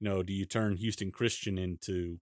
[0.00, 2.18] You know, do you turn Houston Christian into,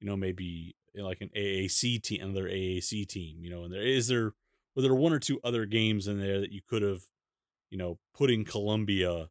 [0.00, 3.82] you know, maybe eh, like an AAC team, another AAC team, you know, and there
[3.82, 4.32] is there,
[4.74, 7.02] were there one or two other games in there that you could have,
[7.68, 9.28] you know, put in Columbia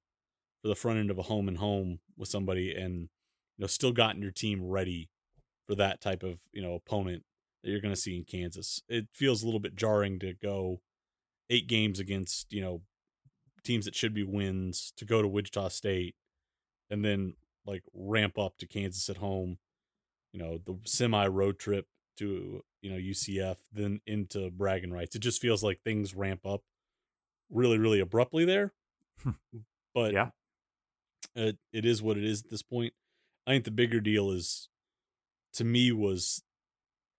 [0.61, 3.09] for the front end of a home and home with somebody and,
[3.57, 5.09] you know, still gotten your team ready
[5.67, 7.23] for that type of, you know, opponent
[7.63, 8.81] that you're going to see in Kansas.
[8.87, 10.81] It feels a little bit jarring to go
[11.49, 12.81] eight games against, you know,
[13.63, 16.15] teams that should be wins to go to Wichita State
[16.89, 17.33] and then
[17.65, 19.57] like ramp up to Kansas at home,
[20.33, 21.87] you know, the semi road trip
[22.17, 25.15] to, you know, UCF, then into bragging rights.
[25.15, 26.61] It just feels like things ramp up
[27.49, 28.71] really, really abruptly there.
[29.95, 30.29] but Yeah.
[31.35, 32.93] it, it is what it is at this point.
[33.47, 34.69] I think the bigger deal is
[35.53, 36.41] to me was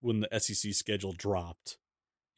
[0.01, 1.77] when the SEC schedule dropped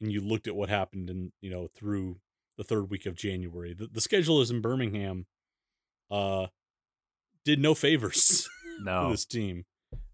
[0.00, 2.20] and you looked at what happened in, you know, through
[2.56, 3.74] the third week of January.
[3.74, 5.26] The, the schedule is in Birmingham
[6.10, 6.46] uh
[7.44, 8.48] did no favors
[8.78, 9.10] to No.
[9.10, 9.64] this team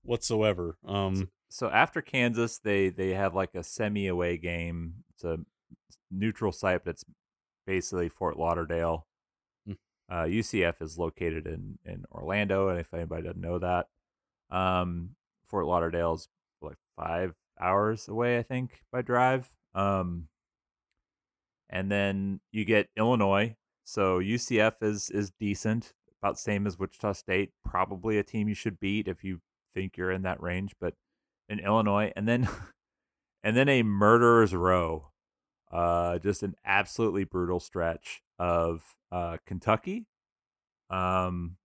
[0.02, 0.76] whatsoever.
[0.86, 5.04] Um So after Kansas, they they have like a semi away game.
[5.14, 5.38] It's a
[6.10, 7.04] neutral site that's
[7.66, 9.06] basically Fort Lauderdale.
[10.08, 13.88] Uh, UCF is located in in Orlando, and if anybody doesn't know that,
[14.50, 15.16] um,
[15.48, 16.28] Fort Lauderdale is
[16.62, 19.50] like five hours away, I think, by drive.
[19.74, 20.28] Um,
[21.68, 23.56] and then you get Illinois.
[23.84, 25.92] So UCF is is decent,
[26.22, 27.50] about same as Wichita State.
[27.64, 29.40] Probably a team you should beat if you
[29.74, 30.94] think you're in that range, but
[31.48, 32.48] in Illinois, and then
[33.42, 35.10] and then a murderer's row,
[35.72, 40.07] uh, just an absolutely brutal stretch of uh, Kentucky,
[40.90, 41.57] um,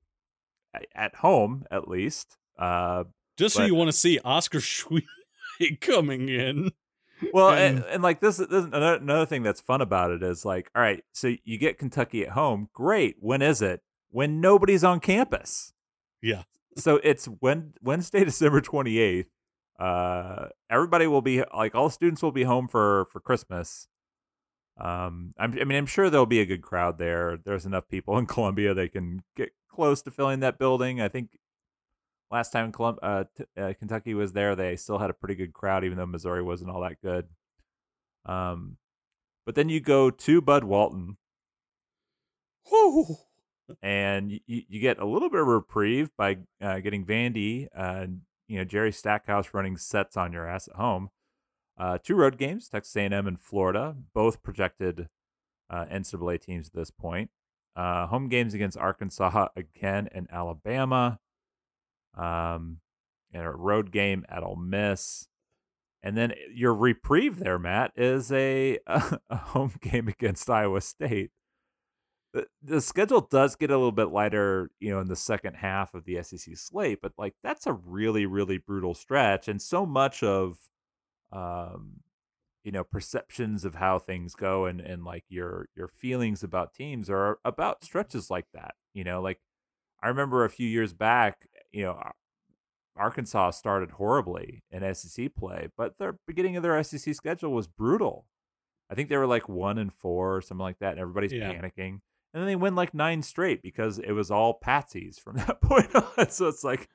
[0.96, 2.38] at home at least.
[2.58, 3.06] Uh,
[3.38, 5.02] just so you want to see Oscar Tshiebwe
[5.82, 6.72] coming in.
[7.34, 10.24] well, and, And- and, like this, this is another, another thing that's fun about it
[10.24, 13.16] is like, all right, so you get Kentucky at home, great.
[13.20, 13.82] When is it?
[14.10, 15.74] When nobody's on campus.
[16.22, 16.44] Yeah.
[16.78, 19.30] so it's when Wednesday, December twenty eighth.
[19.80, 23.88] Uh, everybody will be like all students will be home for for Christmas.
[24.82, 27.38] Um, I'm, I mean, I'm sure there'll be a good crowd there.
[27.44, 31.00] There's enough people in Columbia they can get close to filling that building.
[31.00, 31.38] I think
[32.32, 35.54] last time Colum- uh, t- uh, Kentucky was there, they still had a pretty good
[35.54, 37.28] crowd, even though Missouri wasn't all that good.
[38.26, 38.78] Um,
[39.46, 41.18] but then you go to Bud Walton,
[43.82, 48.58] and you, you get a little bit of reprieve by uh, getting Vandy and you
[48.58, 51.10] know Jerry Stackhouse running sets on your ass at home.
[51.82, 55.10] Uh, two road games, Texas A&M and Florida, both projected
[55.68, 57.32] uh, NCAA teams at this point.
[57.76, 61.20] Uh, home games against Arkansas again and Alabama.
[62.16, 62.82] Um,
[63.34, 65.28] and a road game at Ole Miss.
[66.04, 71.32] And then your reprieve there, Matt, is a, a home game against Iowa State
[72.34, 75.94] the, the schedule does get a little bit lighter, you know, in the second half
[75.94, 80.24] of the SEC slate, but like that's a really, really brutal stretch, and so much
[80.24, 80.58] of,
[81.32, 82.02] um,
[82.64, 87.10] you know, perceptions of how things go and and like your your feelings about teams
[87.10, 88.76] are about stretches like that.
[88.94, 89.40] You know, like
[90.04, 92.02] I remember a few years back, you know.
[92.98, 98.26] Arkansas started horribly in SEC play, but their beginning of their SEC schedule was brutal.
[98.90, 101.54] I think they were like one and four or something like that, and everybody's Yeah.
[101.54, 102.02] panicking
[102.34, 105.94] and then they win like nine straight because it was all patsies from that point
[105.96, 106.30] on.
[106.30, 106.90] So it's like,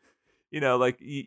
[0.51, 1.25] you know, like you,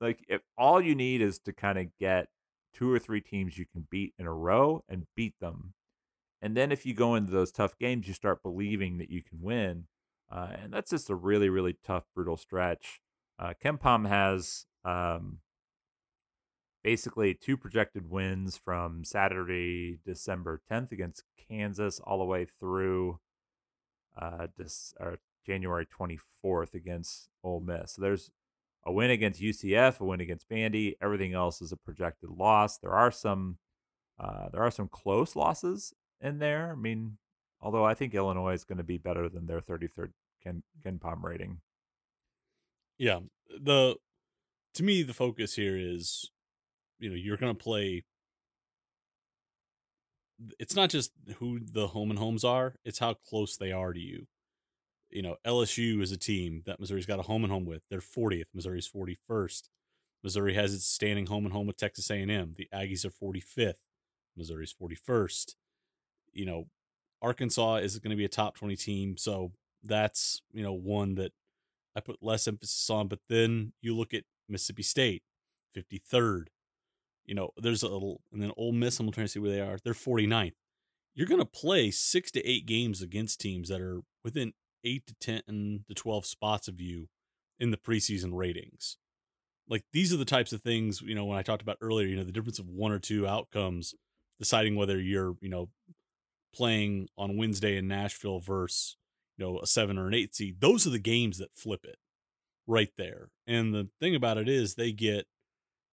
[0.00, 2.28] like if all you need is to kind of get
[2.72, 5.74] two or three teams you can beat in a row and beat them,
[6.42, 9.40] and then if you go into those tough games, you start believing that you can
[9.40, 9.84] win,
[10.30, 13.00] uh, and that's just a really really tough brutal stretch.
[13.38, 15.38] Uh, KenPom has um,
[16.84, 23.18] basically two projected wins from Saturday, December 10th against Kansas, all the way through
[24.20, 24.94] uh, this,
[25.44, 27.94] January 24th against Ole Miss.
[27.94, 28.30] So there's
[28.86, 30.94] a win against UCF, a win against Vandy.
[31.02, 32.78] Everything else is a projected loss.
[32.78, 33.58] There are some,
[34.18, 36.72] uh, there are some close losses in there.
[36.72, 37.18] I mean,
[37.60, 41.60] although I think Illinois is going to be better than their 33rd Ken KenPom rating.
[42.98, 43.20] Yeah.
[43.48, 43.96] The
[44.74, 46.30] to me the focus here is
[46.98, 48.04] you know, you're going to play
[50.58, 54.00] it's not just who the home and homes are, it's how close they are to
[54.00, 54.26] you.
[55.14, 57.82] You know, LSU is a team that Missouri's got a home and home with.
[57.88, 59.62] They're 40th, Missouri's 41st.
[60.24, 62.54] Missouri has its standing home and home with Texas A&M.
[62.56, 63.74] The Aggies are 45th.
[64.36, 65.54] Missouri's 41st.
[66.32, 66.64] You know,
[67.22, 69.52] Arkansas is going to be a top 20 team, so
[69.84, 71.32] that's, you know, one that
[71.94, 75.22] I put less emphasis on, but then you look at Mississippi State,
[75.76, 76.46] 53rd.
[77.24, 79.60] You know, there's a little, and then Ole Miss, I'm trying to see where they
[79.60, 79.78] are.
[79.82, 80.54] They're 49th.
[81.14, 84.52] You're going to play six to eight games against teams that are within
[84.84, 87.08] eight to 10 to 12 spots of you
[87.58, 88.96] in the preseason ratings.
[89.68, 92.16] Like these are the types of things, you know, when I talked about earlier, you
[92.16, 93.94] know, the difference of one or two outcomes
[94.38, 95.70] deciding whether you're, you know,
[96.54, 98.96] playing on Wednesday in Nashville versus,
[99.36, 100.60] you know, a seven or an eight seed.
[100.60, 101.96] Those are the games that flip it
[102.66, 103.30] right there.
[103.46, 105.26] And the thing about it is they get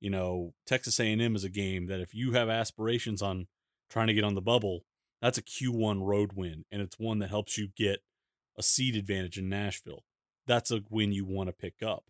[0.01, 3.47] You know, Texas A&M is a game that if you have aspirations on
[3.89, 4.81] trying to get on the bubble,
[5.21, 8.01] that's a Q1 road win, and it's one that helps you get
[8.57, 10.03] a seed advantage in Nashville.
[10.47, 12.03] That's a win you want to pick up.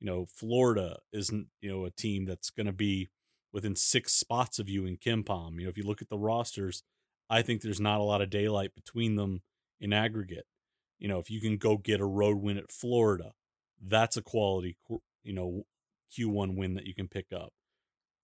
[0.00, 3.10] You know, Florida isn't you know a team that's going to be
[3.52, 5.58] within six spots of you in KenPom.
[5.58, 6.82] You know, if you look at the rosters,
[7.30, 9.42] I think there's not a lot of daylight between them
[9.80, 10.46] in aggregate.
[10.98, 13.32] You know, if you can go get a road win at Florida,
[13.80, 14.76] that's a quality,
[15.22, 15.64] you know,
[16.16, 17.52] Q1 win that you can pick up.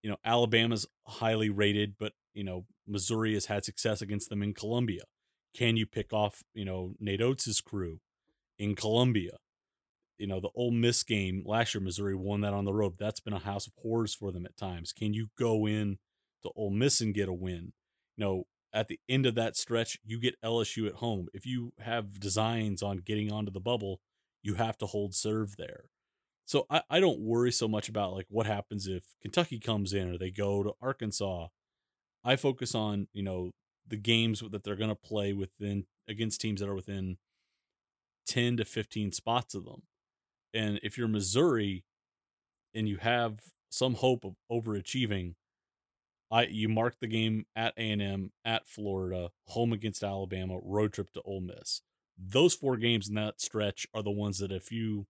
[0.03, 4.55] You know, Alabama's highly rated, but, you know, Missouri has had success against them in
[4.55, 5.03] Columbia.
[5.55, 8.01] Can you pick off, you know, Nate Oats' crew
[8.59, 9.39] in Columbia?
[10.19, 12.97] You know, the Ole Miss game last year, Missouri won that on the road.
[12.99, 14.93] That's been a house of horrors for them at times.
[14.93, 15.99] Can you go in
[16.43, 17.73] to Ole Miss and get a win?
[18.17, 21.29] You know, at the end of that stretch, you get LSU at home.
[21.33, 24.01] If you have designs on getting onto the bubble,
[24.43, 25.85] you have to hold serve there.
[26.45, 30.11] So I, I don't worry so much about like what happens if Kentucky comes in
[30.11, 31.49] or they go to Arkansas.
[32.25, 33.53] I focus on, you know,
[33.91, 37.19] the games that they're going to play within against teams that are within
[38.27, 39.83] 10 to 15 spots of them.
[40.55, 41.85] And if you're Missouri
[42.75, 45.35] and you have some hope of overachieving,
[46.31, 51.23] I you mark the game at A&M, at Florida, home against Alabama, road trip to
[51.23, 51.83] Ole Miss.
[52.17, 55.07] Those four games in that stretch are the ones that if you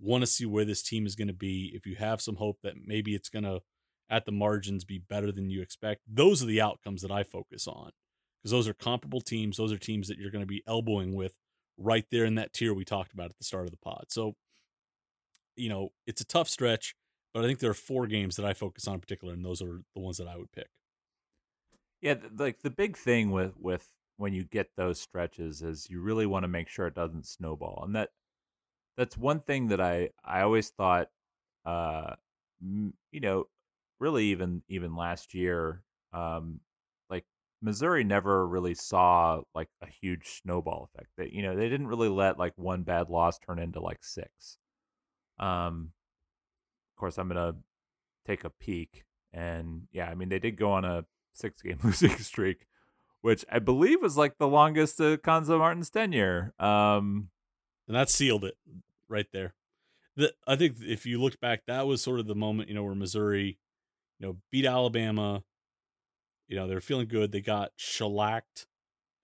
[0.00, 2.58] want to see where this team is going to be, if you have some hope
[2.62, 3.60] that maybe it's going to
[4.10, 7.66] at the margins be better than you expect, those are the outcomes that I focus
[7.68, 7.90] on.
[8.42, 11.34] Because those are comparable teams, those are teams that you're going to be elbowing with
[11.76, 14.06] right there in that tier we talked about at the start of the pod.
[14.08, 14.34] So,
[15.56, 16.94] you know, it's a tough stretch.
[17.34, 19.60] But I think there are four games that I focus on in particular, and those
[19.60, 20.68] are the ones that I would pick.
[22.00, 26.26] Yeah, like the big thing with with when you get those stretches is you really
[26.26, 28.10] want to make sure it doesn't snowball, and that
[28.96, 31.10] that's one thing that I I always thought,
[31.66, 32.14] uh,
[32.60, 33.44] you know,
[34.00, 35.82] really even even last year,
[36.12, 36.60] um,
[37.60, 41.10] Missouri never really saw like a huge snowball effect.
[41.16, 44.58] That you know they didn't really let like one bad loss turn into like six.
[45.38, 45.92] Um,
[46.94, 47.56] of course, I'm gonna
[48.26, 52.16] take a peek, and yeah, I mean they did go on a six game losing
[52.18, 52.66] streak,
[53.20, 56.52] which I believe was like the longest uh, Cuonzo Martin's tenure.
[56.58, 57.30] Um,
[57.86, 58.54] and that sealed it
[59.08, 59.54] right there.
[60.16, 62.82] The, I think if you looked back, that was sort of the moment, you know,
[62.82, 63.58] where Missouri,
[64.18, 65.42] you know, beat Alabama.
[66.48, 67.30] You know, they're feeling good.
[67.30, 68.66] They got shellacked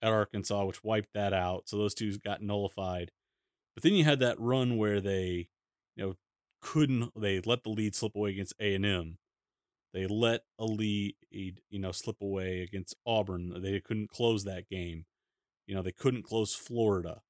[0.01, 1.67] at Arkansas, which wiped that out.
[1.67, 3.11] So those two got nullified.
[3.73, 5.49] But then you had that run where they,
[5.95, 6.15] you know,
[6.61, 9.17] couldn't they let the lead slip away against A&M.
[9.93, 13.61] They let a lead, you know, slip away against Auburn.
[13.61, 15.05] They couldn't close that game.
[15.67, 17.21] You know, they couldn't close Florida.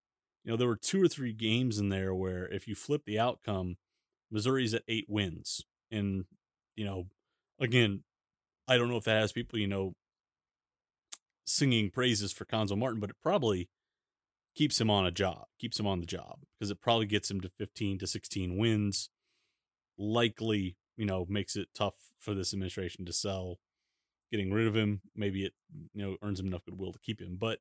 [0.43, 3.19] You know, there were two or three games in there where if you flip the
[3.19, 3.77] outcome,
[4.31, 5.63] Missouri's at eight wins.
[5.91, 6.25] And,
[6.75, 7.07] you know,
[7.59, 8.03] again,
[8.67, 9.95] I don't know if that has people, you know,
[11.45, 13.69] singing praises for Cuonzo Martin, but it probably
[14.55, 17.41] keeps him on a job, keeps him on the job because it probably gets him
[17.41, 19.09] to 15 to 16 wins
[19.97, 23.59] likely, you know, makes it tough for this administration to sell
[24.31, 25.01] getting rid of him.
[25.15, 25.53] Maybe it,
[25.93, 27.37] you know, earns him enough goodwill to keep him.
[27.39, 27.59] But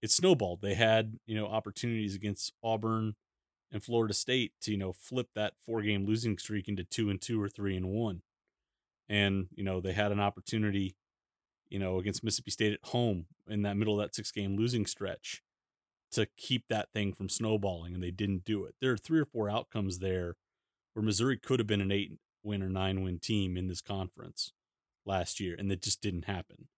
[0.00, 0.62] it snowballed.
[0.62, 3.14] They had, you know, opportunities against Auburn
[3.70, 7.20] and Florida State to, you know, flip that four game losing streak into two and
[7.20, 8.22] two or three and one.
[9.08, 10.96] And, you know, they had an opportunity,
[11.68, 14.86] you know, against Mississippi State at home in that middle of that six game losing
[14.86, 15.42] stretch
[16.12, 18.74] to keep that thing from snowballing, and they didn't do it.
[18.80, 20.36] There are three or four outcomes there
[20.94, 24.52] where Missouri could have been an eight win or nine win team in this conference
[25.04, 26.68] last year, and that just didn't happen.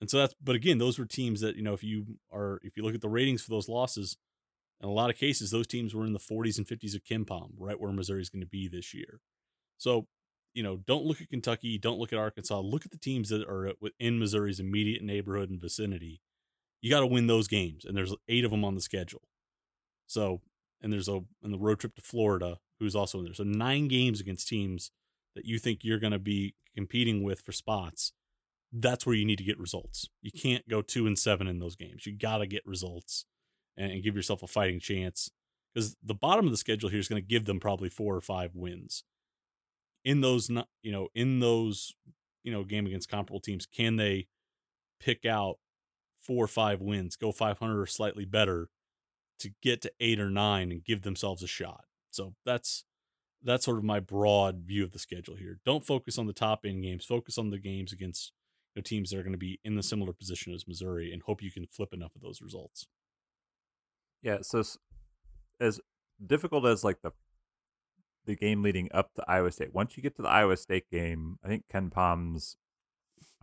[0.00, 2.76] And so that's, but again, those were teams that, you know, if you are, if
[2.76, 4.16] you look at the ratings for those losses,
[4.82, 7.52] in a lot of cases, those teams were in the 40s and 50s of KenPom,
[7.56, 9.20] right where Missouri's going to be this year.
[9.78, 10.06] So,
[10.54, 13.46] you know, don't look at Kentucky, don't look at Arkansas, look at the teams that
[13.48, 16.20] are within Missouri's immediate neighborhood and vicinity.
[16.80, 19.22] You got to win those games, and there's eight of them on the schedule.
[20.06, 20.42] So,
[20.80, 23.34] and there's a and the road trip to Florida who's also in there.
[23.34, 24.90] So nine games against teams
[25.34, 28.12] that you think you're going to be competing with for spots.
[28.72, 30.08] That's where you need to get results.
[30.20, 32.06] You can't go two and seven in those games.
[32.06, 33.24] You got to get results
[33.76, 35.30] and, and give yourself a fighting chance
[35.72, 38.20] because the bottom of the schedule here is going to give them probably four or
[38.20, 39.04] five wins.
[40.04, 40.50] In those,
[40.82, 41.94] you know, in those,
[42.42, 44.26] you know, game against comparable teams, can they
[45.00, 45.58] pick out
[46.20, 48.68] four or five wins, go 500 or slightly better
[49.38, 51.84] to get to eight or nine and give themselves a shot?
[52.10, 52.84] So that's
[53.42, 55.58] that's sort of my broad view of the schedule here.
[55.66, 57.04] Don't focus on the top end games.
[57.04, 58.32] Focus on the games against
[58.74, 61.22] you know, teams that are going to be in the similar position as Missouri, and
[61.22, 62.86] hope you can flip enough of those results.
[64.22, 64.38] Yeah.
[64.40, 64.62] So
[65.60, 65.80] as
[66.24, 67.12] difficult as like the
[68.26, 69.74] the game leading up to Iowa State.
[69.74, 72.56] Once you get to the Iowa State game, I think KenPom's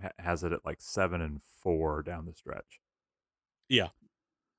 [0.02, 2.80] ha- has it at like seven and four down the stretch.
[3.70, 3.90] Yeah.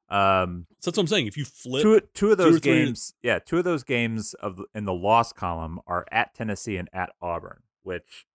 [0.08, 1.26] Um, So that's what I'm saying.
[1.26, 4.34] If you flip two two of two those three- games, yeah, two of those games
[4.34, 8.26] of in the loss column are at Tennessee and at Auburn, which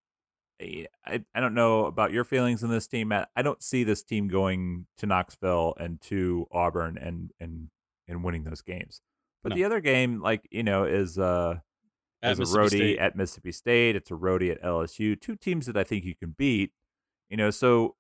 [0.60, 3.10] eh, I, I don't know about your feelings in this team.
[3.10, 3.30] Matt.
[3.36, 7.70] I don't see this team going to Knoxville and to Auburn and and
[8.08, 9.02] and winning those games.
[9.44, 9.56] But No.
[9.58, 11.60] the other game, like you know, is uh
[12.22, 13.00] as a roadie State.
[13.00, 13.96] at Mississippi State.
[13.96, 15.20] It's a roadie at LSU.
[15.20, 16.72] Two teams that I think you can beat.
[17.30, 17.96] You know, so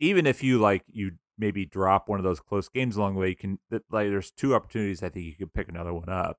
[0.00, 3.28] even if you like you maybe drop one of those close games along the way,
[3.30, 5.02] you can that like there's two opportunities.
[5.02, 6.38] I think you could pick another one up.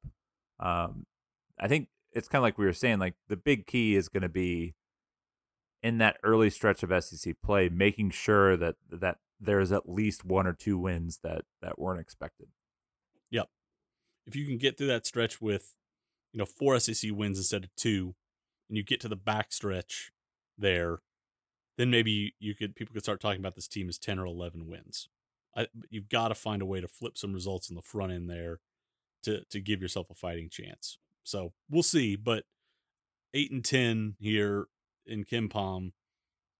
[0.60, 1.06] Um,
[1.60, 3.00] I think it's kind of like we were saying.
[3.00, 4.76] Like the big key is going to be
[5.84, 10.48] in that early stretch of SEC play, making sure that that there's at least one
[10.48, 12.48] or two wins that that weren't expected.
[13.30, 13.48] Yep.
[14.26, 15.76] If you can get through that stretch with,
[16.34, 18.16] you know, four SEC wins instead of two,
[18.70, 20.12] and you get to the back stretch
[20.58, 21.00] there,
[21.78, 24.68] then maybe you could people could start talking about this team as ten or eleven
[24.68, 25.10] wins.
[25.56, 28.30] I, you've got to find a way to flip some results in the front end
[28.30, 28.60] there
[29.24, 30.98] to to give yourself a fighting chance.
[31.24, 32.44] So we'll see, but
[33.34, 34.68] eight and ten here
[35.06, 35.92] in KenPom,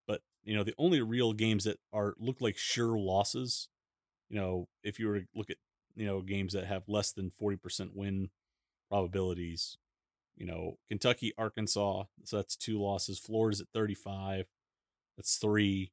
[0.08, 3.70] but you know the only real games that are look like sure losses.
[4.30, 5.58] You know, if you were to look at
[5.96, 8.30] you know games that have less than 40% win
[8.90, 9.78] probabilities
[10.36, 14.46] you know kentucky arkansas so that's two losses florida's at 35
[15.16, 15.92] that's three.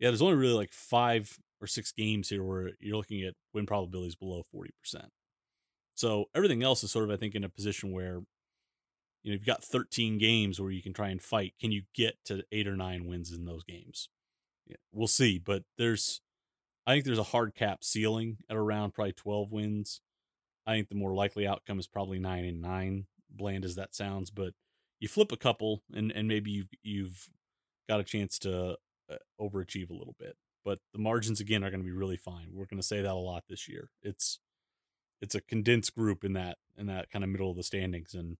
[0.00, 3.66] Yeah there's only really like five or six games here where you're looking at win
[3.66, 4.70] probabilities below 40%
[5.94, 8.22] so everything else is sort of i think in a position where
[9.22, 11.54] you know you've got 13 games where you can try and fight.
[11.60, 14.08] Can you get to eight or nine wins in those games?
[14.66, 16.20] Yeah, we'll see but there's
[16.86, 20.00] I think there's a hard cap ceiling at around probably 12 wins.
[20.68, 24.30] I think the more likely outcome is probably nine and nine, bland as that sounds.
[24.30, 24.52] But
[25.00, 27.28] you flip a couple, and and maybe you've you've
[27.88, 28.76] got a chance to
[29.10, 30.36] uh, overachieve a little bit.
[30.66, 32.50] But the margins again are going to be really fine.
[32.52, 33.88] We're going to say that a lot this year.
[34.02, 34.40] It's
[35.22, 38.36] it's a condensed group in that in that kind of middle of the standings, and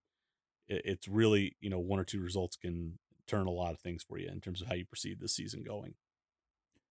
[0.69, 4.03] it, it's really you know one or two results can turn a lot of things
[4.03, 5.95] for you in terms of how you proceed this season going.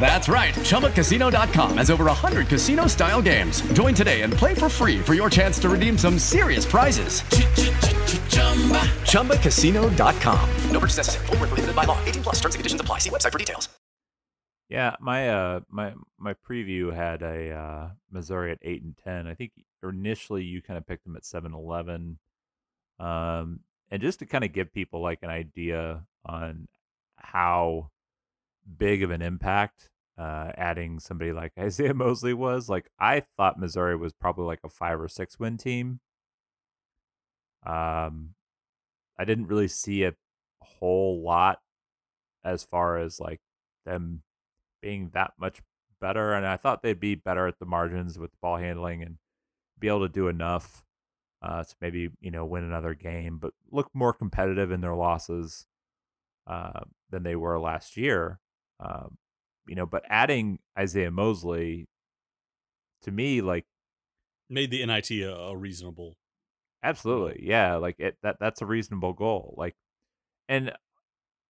[0.00, 0.54] That's right.
[0.54, 3.60] ChumbaCasino.com has over 100 casino style games.
[3.72, 7.20] Join today and play for free for your chance to redeem some serious prizes.
[9.02, 10.50] ChumbaCasino.com.
[10.70, 11.26] No purchase necessary.
[11.26, 12.02] Void were prohibited by law.
[12.06, 12.98] 18 plus terms and conditions apply.
[12.98, 13.68] See website for details.
[14.68, 19.26] Yeah, my uh my my preview had a uh Missouri at eight and ten.
[19.26, 22.18] I think initially you kind of picked them at seven eleven.
[23.00, 26.68] Um and just to kind of give people like an idea on
[27.16, 27.90] how
[28.76, 33.96] big of an impact uh adding somebody like Isaiah Mosley was, like I thought Missouri
[33.96, 36.00] was probably like a five or six win team.
[37.64, 38.34] Um
[39.18, 40.14] I didn't really see a
[40.60, 41.58] whole lot
[42.44, 43.40] as far as like
[43.84, 44.22] them
[44.80, 45.60] being that much
[46.00, 46.32] better.
[46.34, 49.18] And I thought they'd be better at the margins with the ball handling and
[49.78, 50.84] be able to do enough
[51.42, 55.66] uh, to maybe you know win another game, but look more competitive in their losses
[56.46, 58.40] uh, than they were last year.
[58.80, 59.18] Um,
[59.66, 61.86] you know, but adding Isaiah Mosley
[63.02, 63.66] to me, like
[64.50, 66.16] Made the NIT a, a reasonable.
[66.82, 67.46] Absolutely.
[67.46, 69.54] Yeah, like it that that's a reasonable goal.
[69.58, 69.74] Like
[70.48, 70.72] and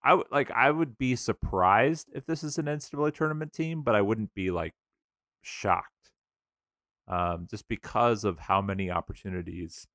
[0.02, 3.94] I would like I would be surprised if this is an NCAA tournament team, but
[3.94, 4.74] I wouldn't be like
[5.42, 6.10] shocked.
[7.06, 9.86] Um just because of how many opportunities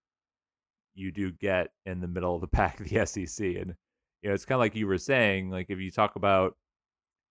[0.96, 3.76] you do get in the middle of the pack of the SEC and
[4.22, 6.56] you know, it's kind of like you were saying, like if you talk about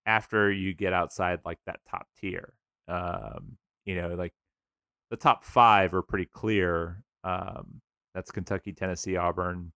[0.07, 2.55] after you get outside like that top tier,
[2.89, 4.35] um, you know, like
[5.11, 7.03] the top 5 are pretty clear.
[7.25, 7.81] Um
[8.15, 9.73] that's Kentucky, Tennessee, Auburn,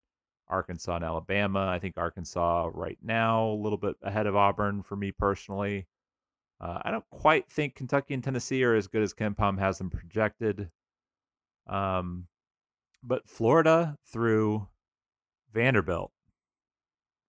[0.47, 1.67] Arkansas, and Alabama.
[1.67, 5.87] I think Arkansas right now a little bit ahead of Auburn for me personally.
[6.59, 9.89] Uh, I don't quite think Kentucky and Tennessee are as good as KenPom has them
[9.89, 10.69] projected.
[11.67, 12.27] Um,
[13.03, 14.67] but Florida through
[15.53, 16.11] Vanderbilt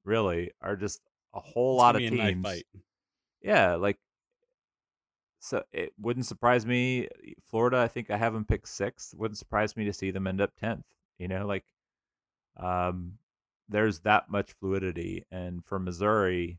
[0.04, 1.00] really are just
[1.34, 2.44] a whole It's lot of be a knife teams.
[3.42, 3.98] Yeah, like
[5.40, 7.08] so it wouldn't surprise me.
[7.50, 9.14] Florida, I think I have them pick sixth.
[9.14, 10.84] Wouldn't surprise me to see them end up tenth.
[11.18, 11.64] You know, like
[12.56, 13.14] um,
[13.68, 16.58] there's that much fluidity, and for Missouri,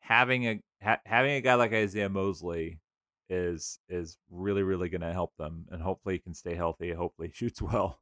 [0.00, 2.80] having a ha- having a guy like Isaiah Mosley
[3.30, 6.92] is is really really going to help them, and hopefully he can stay healthy.
[6.92, 8.00] Hopefully shoots well.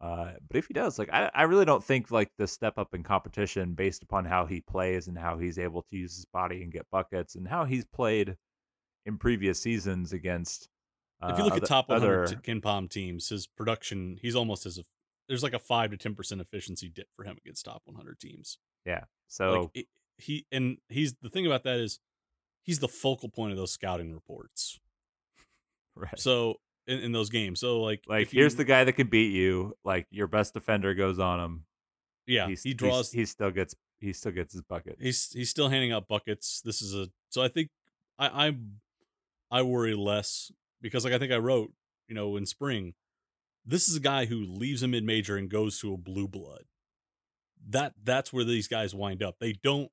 [0.00, 2.94] Uh, but if he does, like I, I really don't think like the step up
[2.94, 6.62] in competition based upon how he plays and how he's able to use his body
[6.62, 8.36] and get buckets and how he's played
[9.06, 10.68] in previous seasons against.
[11.22, 14.36] Uh, if you look other, at top 100 other, Ken Palm teams, his production, he's
[14.36, 14.82] almost as a
[15.28, 18.58] there's like a five to ten percent efficiency dip for him against top 100 teams.
[18.84, 19.86] yeah, so like it,
[20.18, 22.00] he and he's the thing about that is
[22.62, 24.78] he's the focal point of those scouting reports.
[25.96, 26.18] right.
[26.18, 26.56] So
[26.86, 29.32] in, in those games, so like like if you- here's the guy that can beat
[29.32, 29.76] you.
[29.84, 31.64] Like your best defender goes on him.
[32.26, 33.74] yeah he's, he he's- draws He still gets.
[33.98, 34.98] He still gets his bucket.
[35.00, 36.60] he's he's still handing out buckets.
[36.64, 37.70] This is a so I think
[38.18, 38.56] I I
[39.50, 41.72] I worry less because like I think I wrote
[42.08, 42.92] you know in spring,
[43.64, 46.64] this is a guy who leaves a mid major and goes to a blue blood.
[47.68, 49.36] That that's where these guys wind up.
[49.40, 49.90] They don't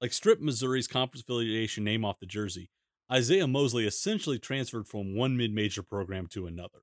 [0.00, 2.70] like strip Missouri's conference affiliation name off the jersey.
[3.10, 6.80] Isaiah Mosley essentially transferred from one mid major program to another.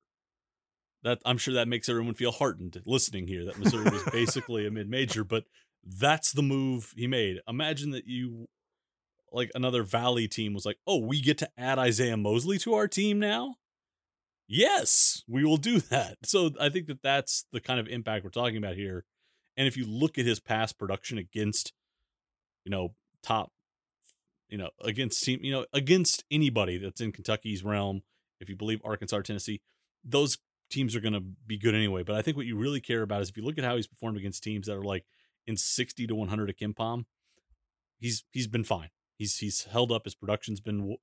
[1.03, 4.72] That I'm sure that makes everyone feel heartened listening here that Missouri was basically a
[4.72, 5.45] mid major, but
[5.84, 7.39] that's the move he made.
[7.47, 8.47] Imagine that you
[9.32, 12.88] like another Valley team was like, "Oh, we get to add Isaiah Mosley to our
[12.88, 13.55] team now."
[14.47, 16.17] Yes, we will do that.
[16.24, 19.05] So I think that that's the kind of impact we're talking about here.
[19.57, 21.74] And if you look at his past production against,
[22.63, 22.93] you know,
[23.24, 23.51] top,
[24.52, 28.04] you know, against team, you know, against anybody that's in Kentucky's realm,
[28.39, 29.62] if you believe Arkansas, or Tennessee,
[30.04, 30.38] those
[30.70, 32.04] teams are going to be good anyway.
[32.04, 33.88] But I think what you really care about is if you look at how he's
[33.88, 35.06] performed against teams that are like
[35.47, 37.06] in 60 to 100 at KenPom,
[37.97, 38.89] he's he's been fine.
[39.18, 40.04] He's he's held up.
[40.04, 40.97] His production's been,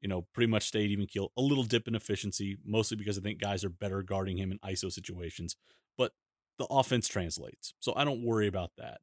[0.00, 1.30] you know, pretty much stayed even keel.
[1.36, 4.58] A little dip in efficiency, mostly because I think guys are better guarding him in
[4.58, 5.54] ISO situations.
[5.96, 6.12] But
[6.58, 9.00] the offense translates, so I don't worry about that.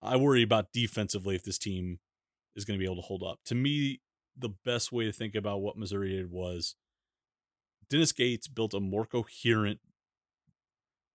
[0.00, 1.98] I worry about defensively if this team
[2.58, 3.38] is going to be able to hold up.
[3.46, 4.00] To me,
[4.36, 6.74] the best way to think about what Missouri did was
[7.88, 9.80] Dennis Gates built a more coherent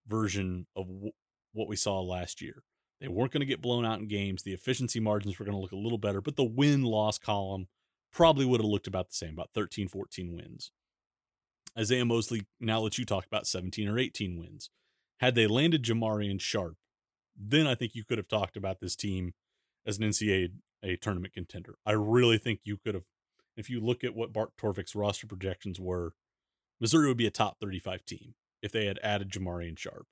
[0.08, 1.12] version of w-
[1.54, 2.64] what we saw last year.
[3.00, 4.44] They weren't going to get blown out in games.
[4.44, 7.68] The efficiency margins were going to look a little better, but the win loss column
[8.12, 10.72] probably would have looked about the same, about 13, 14 wins.
[11.78, 14.70] Isaiah Mosley now lets you talk about 17 or 18 wins.
[15.20, 16.78] Had they landed Jamarion Sharp,
[17.36, 19.34] then I think you could have talked about this team
[19.86, 20.52] as an NCAA
[20.84, 21.76] a tournament contender.
[21.86, 23.06] I really think you could have,
[23.56, 26.14] if you look at what Bart Torvik's roster projections were,
[26.80, 30.08] Missouri would be a top 35 team if they had added Jamarion Sharp.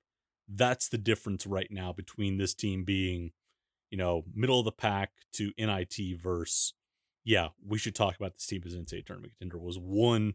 [0.48, 3.32] That's the difference right now between this team being,
[3.90, 6.74] you know, middle of the pack to NIT versus,
[7.24, 10.34] yeah, we should talk about this team as an NCAA tournament contender was one,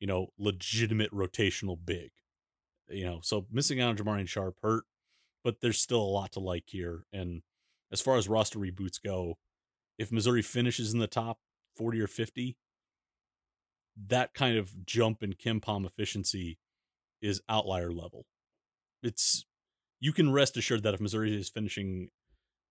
[0.00, 2.10] you know, legitimate rotational big.
[2.88, 4.84] You know, so missing out on Jamarion Sharp hurt,
[5.42, 7.04] but there's still a lot to like here.
[7.12, 7.42] And
[7.90, 9.38] as far as roster reboots go,
[9.98, 11.38] if Missouri finishes in the top
[11.76, 12.56] 40 or 50,
[14.08, 16.58] that kind of jump in KenPom efficiency
[17.22, 18.26] is outlier level.
[19.02, 19.46] It's
[20.00, 22.10] you can rest assured that if Missouri is finishing,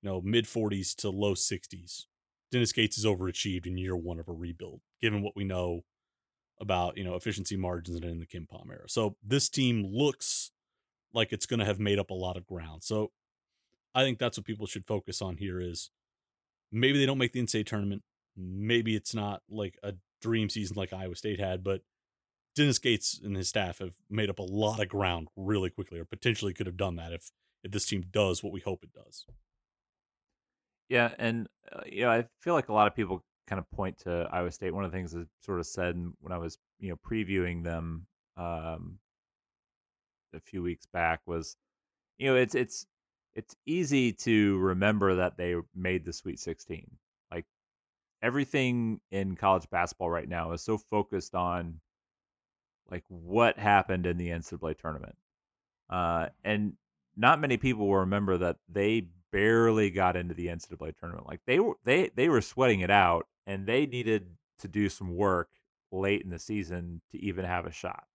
[0.02, 2.06] you know, mid 40s to low 60s,
[2.52, 5.82] Dennis Gates is overachieved in year one of a rebuild, given what we know
[6.60, 8.88] about, you know, efficiency margins in the KenPom era.
[8.88, 10.52] So this team looks
[11.14, 12.84] like it's going to have made up a lot of ground.
[12.84, 13.12] So
[13.94, 15.90] I think that's what people should focus on here is
[16.76, 18.04] maybe they don't make the NCAA tournament.
[18.36, 21.82] Maybe it's not like a dream season like Iowa State had, but
[22.56, 26.06] Dennis Gates and his staff have made up a lot of ground really quickly, or
[26.06, 27.32] potentially could have done that if
[27.64, 29.26] if this team does what we hope it does.
[30.90, 34.00] Yeah, and uh, you know, I feel like a lot of people kind of point
[34.00, 34.74] to Iowa State.
[34.74, 38.08] One of the things I sort of said when I was, you know, previewing them
[38.38, 39.00] um,
[40.34, 41.56] a few weeks back was,
[42.18, 42.86] you know, it's it's
[43.36, 46.90] it's easy to remember that they made the Sweet 16.
[47.32, 47.46] Like
[48.22, 51.82] everything in college basketball right now is so focused on
[52.90, 55.16] like what happened in the NCAA tournament,
[55.90, 56.74] uh, and
[57.18, 61.28] not many people will remember that they barely got into the NCAA tournament.
[61.28, 64.28] Like they were they they were sweating it out, and they needed
[64.60, 65.50] to do some work
[65.92, 68.06] late in the season to even have a shot.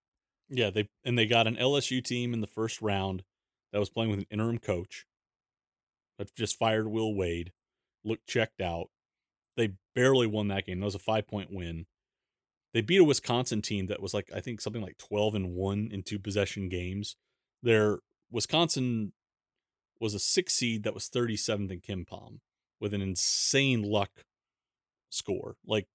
[0.48, 3.24] Yeah, they and they got an LSU team in the first round
[3.72, 5.04] that was playing with an interim coach
[6.20, 7.50] that just fired Will Wade,
[8.04, 8.90] looked checked out.
[9.56, 10.80] They barely won that game.
[10.80, 11.86] That was a five point win.
[12.74, 15.88] they beat a Wisconsin team that was like I think something like 12 and 1
[15.90, 17.16] in two possession games.
[17.62, 18.00] Their
[18.30, 19.12] Wisconsin
[19.98, 22.40] was a 6 seed that was 37th in KenPom
[22.80, 24.10] with an insane luck
[25.08, 25.56] score.
[25.66, 25.88] Like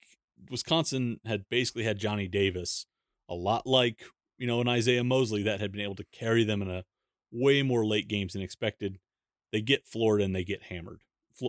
[0.49, 2.87] Wisconsin had basically had Johnny Davis,
[3.29, 4.03] a lot like,
[4.37, 6.83] you know, an Isaiah Mosley that had been able to carry them in a
[7.31, 8.99] way more late games than expected.
[9.55, 10.99] They get Florida and they get hammered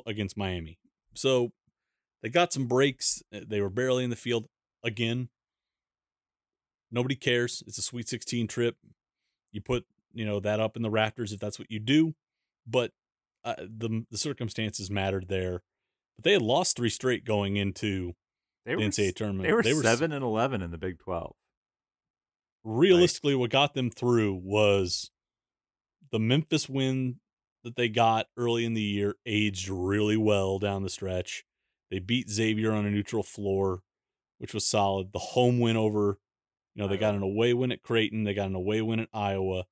[0.06, 0.78] against Miami.
[1.14, 1.50] So
[2.22, 3.20] they got some breaks.
[3.34, 4.46] Uh, they were barely in the field
[4.84, 5.28] again.
[6.92, 7.64] Nobody cares.
[7.66, 8.76] It's a Sweet 16 trip.
[9.50, 12.14] You put, you know, that up in the rafters if that's what you do.
[12.64, 12.92] But
[13.44, 15.64] uh, the the circumstances mattered there.
[16.14, 18.14] But they had lost three straight going into
[18.64, 19.48] they the NCAA tournament.
[19.48, 21.34] They were, they were seven and eleven in the Big Twelve.
[22.62, 25.10] Realistically, what got them through was
[26.12, 27.16] the Memphis win
[27.66, 31.44] that they got early in the year aged really well down the stretch.
[31.90, 33.82] They beat Xavier on a neutral floor,
[34.38, 35.12] which was solid.
[35.12, 36.20] The home win over,
[36.76, 39.08] you know, they got an away win at Creighton, they got an away win at
[39.12, 39.64] Iowa.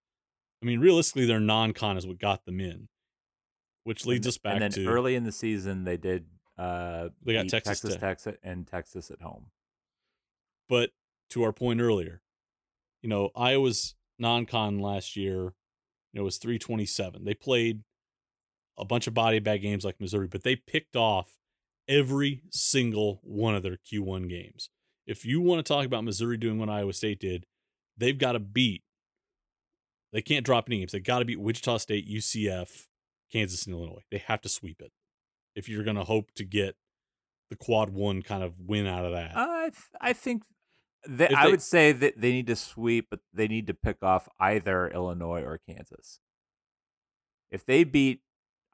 [0.61, 2.89] I mean, realistically, their non-con is what got them in,
[3.85, 6.27] which leads and, us back and then to early in the season they did.
[6.59, 8.01] Uh, they got Texas, Texas, Tech.
[8.01, 9.47] Texas, and Texas at home.
[10.69, 10.91] But
[11.31, 12.23] to our point earlier,
[13.03, 15.53] you know, Iowa's non-con last year,
[16.19, 17.25] know, was 327.
[17.25, 17.83] They played
[18.79, 21.39] a bunch of body bag games like Missouri, but they picked off
[21.89, 24.71] every single one of their Q1 games.
[25.07, 27.47] If you want to talk about Missouri doing what Iowa State did,
[27.97, 28.83] they've got to beat.
[30.13, 30.93] They can't drop any games.
[30.93, 32.87] They got to beat Wichita State, UCF,
[33.33, 34.05] Kansas, and Illinois.
[34.11, 34.93] They have to sweep it
[35.55, 36.77] if you're going to hope to get
[37.51, 39.37] the quad one kind of win out of that.
[39.37, 40.43] Uh, I th- I think
[41.07, 44.29] that I would say that they need to sweep, but they need to pick off
[44.39, 46.21] either Illinois or Kansas.
[47.51, 48.21] If they beat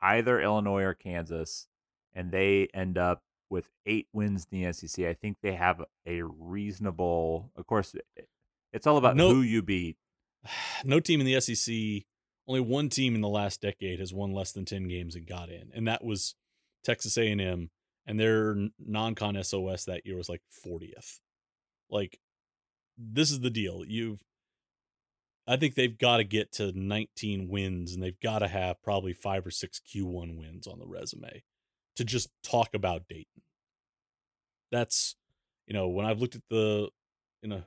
[0.00, 1.66] either Illinois or Kansas,
[2.12, 6.22] and they end up with eight wins in the SEC, I think they have a
[6.22, 7.50] reasonable.
[7.56, 7.94] Of course,
[8.72, 9.96] it's all about no, who you beat.
[10.84, 12.06] No team in the SEC,
[12.48, 15.50] only one team in the last decade has won less than ten games and got
[15.50, 16.34] in, and that was
[16.84, 17.70] Texas A&M.
[18.06, 21.20] And their non-con SOS that year was like 40th.
[21.90, 22.20] Like,
[22.96, 23.84] this is the deal.
[23.86, 24.22] You've
[25.50, 29.12] I think they've got to get to 19 wins and they've got to have probably
[29.12, 31.42] five or six Q1 wins on the resume
[31.96, 33.42] to just talk about Dayton.
[34.70, 35.16] That's,
[35.66, 36.90] you know, when I've looked at the,
[37.42, 37.64] in a,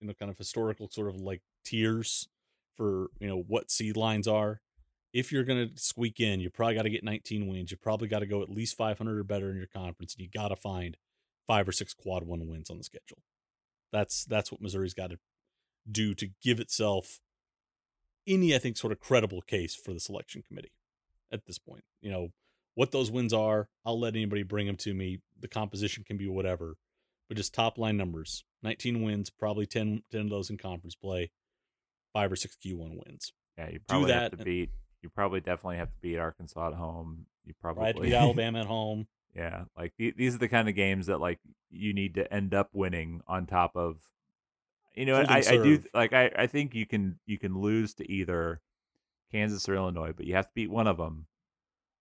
[0.00, 2.28] you know kind of historical sort of like tiers
[2.74, 4.62] for, you know, what seed lines are,
[5.12, 7.70] if you're going to squeak in, you probably got to get 19 wins.
[7.70, 10.14] You probably got to go at least 500 or better in your conference.
[10.14, 10.96] And you got to find
[11.46, 13.18] five or six quad one wins on the schedule.
[13.92, 15.18] That's, that's what Missouri's got to
[15.90, 17.20] do to give itself
[18.26, 20.72] any, I think, sort of credible case for the selection committee
[21.30, 21.84] at this point.
[22.00, 22.28] You know,
[22.74, 25.20] what those wins are, I'll let anybody bring them to me.
[25.40, 26.74] The composition can be whatever,
[27.28, 31.30] but just top line numbers 19 wins, probably 10, 10 of those in conference play,
[32.12, 33.32] five or six Q1 wins.
[33.56, 34.22] Yeah, you probably Do that.
[34.32, 34.70] have to beat,
[35.02, 37.26] you probably definitely have to beat Arkansas at home.
[37.44, 39.06] You probably right, beat Alabama at home.
[39.36, 42.70] Yeah, like these are the kind of games that like you need to end up
[42.72, 44.00] winning on top of
[44.96, 48.10] you know, I, I, do like I, I think you can you can lose to
[48.10, 48.62] either
[49.30, 51.26] Kansas or Illinois, but you have to beat one of them.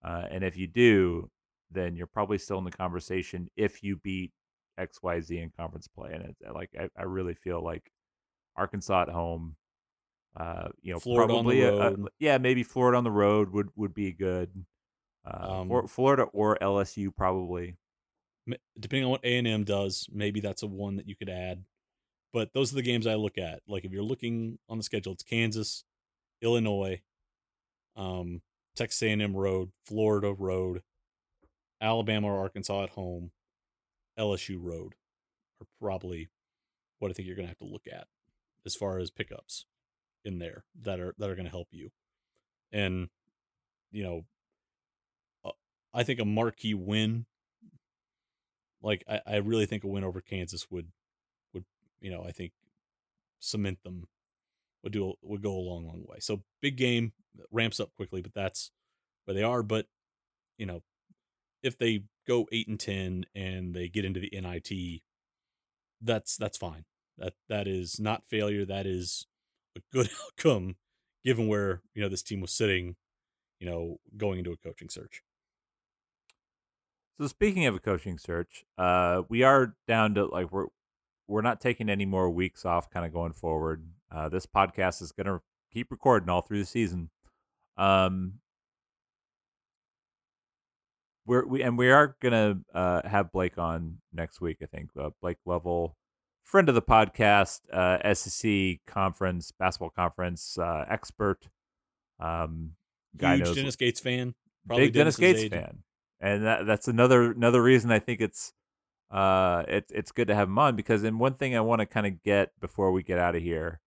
[0.02, 1.30] Uh, and if you do,
[1.70, 4.32] then you're probably still in the conversation if you beat
[4.78, 6.12] X Y Z in conference play.
[6.14, 7.92] And it's like I, I really feel like
[8.56, 9.58] Arkansas at home,
[10.38, 13.94] uh, you know, Florida probably a, a, yeah, maybe Florida on the road would would
[13.94, 14.52] be good.
[15.26, 17.78] Uh, um, Florida or LSU probably.
[18.80, 21.64] Depending on what A and M does, maybe that's a one that you could add.
[22.32, 23.62] But those are the games I look at.
[23.68, 25.84] Like if you're looking on the schedule, it's Kansas,
[26.42, 27.02] Illinois,
[27.96, 28.42] um,
[28.76, 30.84] Texas A&M road, Florida road,
[31.82, 33.32] Alabama or Arkansas at home,
[34.20, 34.96] LSU road
[35.62, 36.30] are probably
[37.00, 38.08] what I think you're going to have to look at
[38.66, 39.66] as far as pickups
[40.24, 41.92] in there that are that are going to help you.
[42.72, 43.10] And
[43.92, 44.26] you know,
[45.96, 47.26] I think a marquee win
[48.86, 50.92] like I, I really think a win over Kansas would
[51.54, 51.66] would
[52.00, 52.52] you know, I think
[53.40, 54.08] cement them
[54.84, 56.18] would do would go a long, long way.
[56.20, 57.14] So big game
[57.52, 58.72] ramps up quickly, but that's
[59.26, 59.64] where they are.
[59.64, 59.88] But
[60.58, 60.84] you know,
[61.64, 65.02] if they go eight and ten and they get into the NIT,
[66.00, 66.86] that's that's fine.
[67.18, 68.66] That that is not failure.
[68.66, 69.26] That is
[69.76, 70.76] a good outcome
[71.24, 72.96] given where you know this team was sitting,
[73.60, 75.24] you know, going into a coaching search.
[77.20, 80.68] So speaking of a coaching search, uh, we are down to like we're
[81.28, 83.88] we're not taking any more weeks off kind of going forward.
[84.12, 85.42] Uh, this podcast is going to
[85.72, 87.10] keep recording all through the season.
[87.78, 88.36] Um,
[91.26, 94.58] we're we and we are gonna uh, have Blake on next week.
[94.62, 95.96] I think uh, Blake Level
[96.46, 101.50] friend of the podcast, uh, SEC conference basketball conference uh, expert.
[102.20, 102.72] Um,
[103.18, 104.36] guy Huge Dennis Gates fan.
[104.68, 105.52] Probably big Dennis Gates age.
[105.52, 105.84] fan,
[106.26, 108.54] and that, that's another another reason I think it's
[109.12, 111.86] uh it's it's good to have him on because and one thing I want to
[111.86, 113.80] kind of get before we get out of here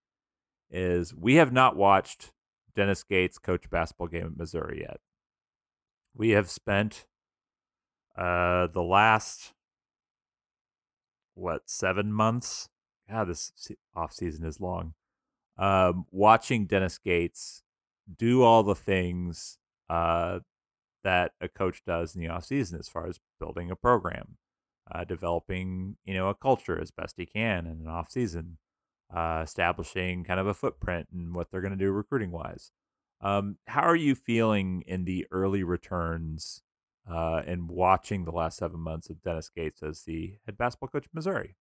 [0.71, 2.33] is we have not watched
[2.77, 5.01] Dennis Gates coach basketball game at Missouri yet.
[6.15, 7.07] We have spent
[8.17, 9.53] uh the last
[11.35, 12.69] what seven months?
[13.11, 13.53] God, this
[13.97, 14.95] off season is long.
[15.57, 17.63] Um, watching Dennis Gates
[18.17, 19.59] do all the things
[19.91, 20.41] uh,
[21.09, 24.37] that a coach does in the off season as far as building a program,
[24.95, 28.59] uh, developing you know a culture as best he can in an off season,
[29.15, 32.73] uh, establishing kind of a footprint and what they're going to do recruiting wise.
[33.23, 36.61] Um, how are you feeling in the early returns
[37.11, 41.07] uh, and watching the last seven months of Dennis Gates as the head basketball coach
[41.07, 41.57] of Missouri?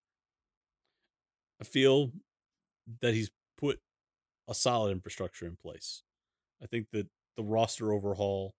[1.58, 2.12] I feel
[3.00, 3.80] that he's put
[4.46, 6.02] a solid infrastructure in place.
[6.62, 7.06] I think that
[7.38, 8.52] the roster overhaul,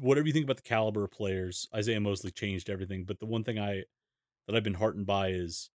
[0.00, 3.04] whatever you think about the caliber of players, Isaiah Mosley changed everything.
[3.04, 3.84] But the one thing I
[4.46, 5.70] that I've been heartened by is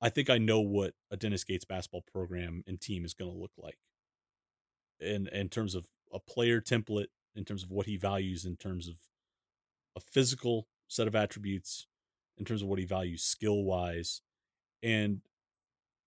[0.00, 3.38] I think I know what a Dennis Gates basketball program and team is going to
[3.38, 3.78] look like.
[5.00, 8.88] In in terms of a player template, in terms of what he values, in terms
[8.88, 8.96] of
[9.96, 11.86] a physical set of attributes,
[12.36, 14.20] in terms of what he values skill wise.
[14.82, 15.22] And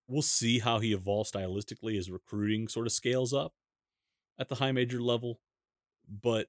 [0.06, 3.54] we'll see how he evolves stylistically as recruiting sort of scales up
[4.38, 5.40] at the high major level.
[6.08, 6.48] But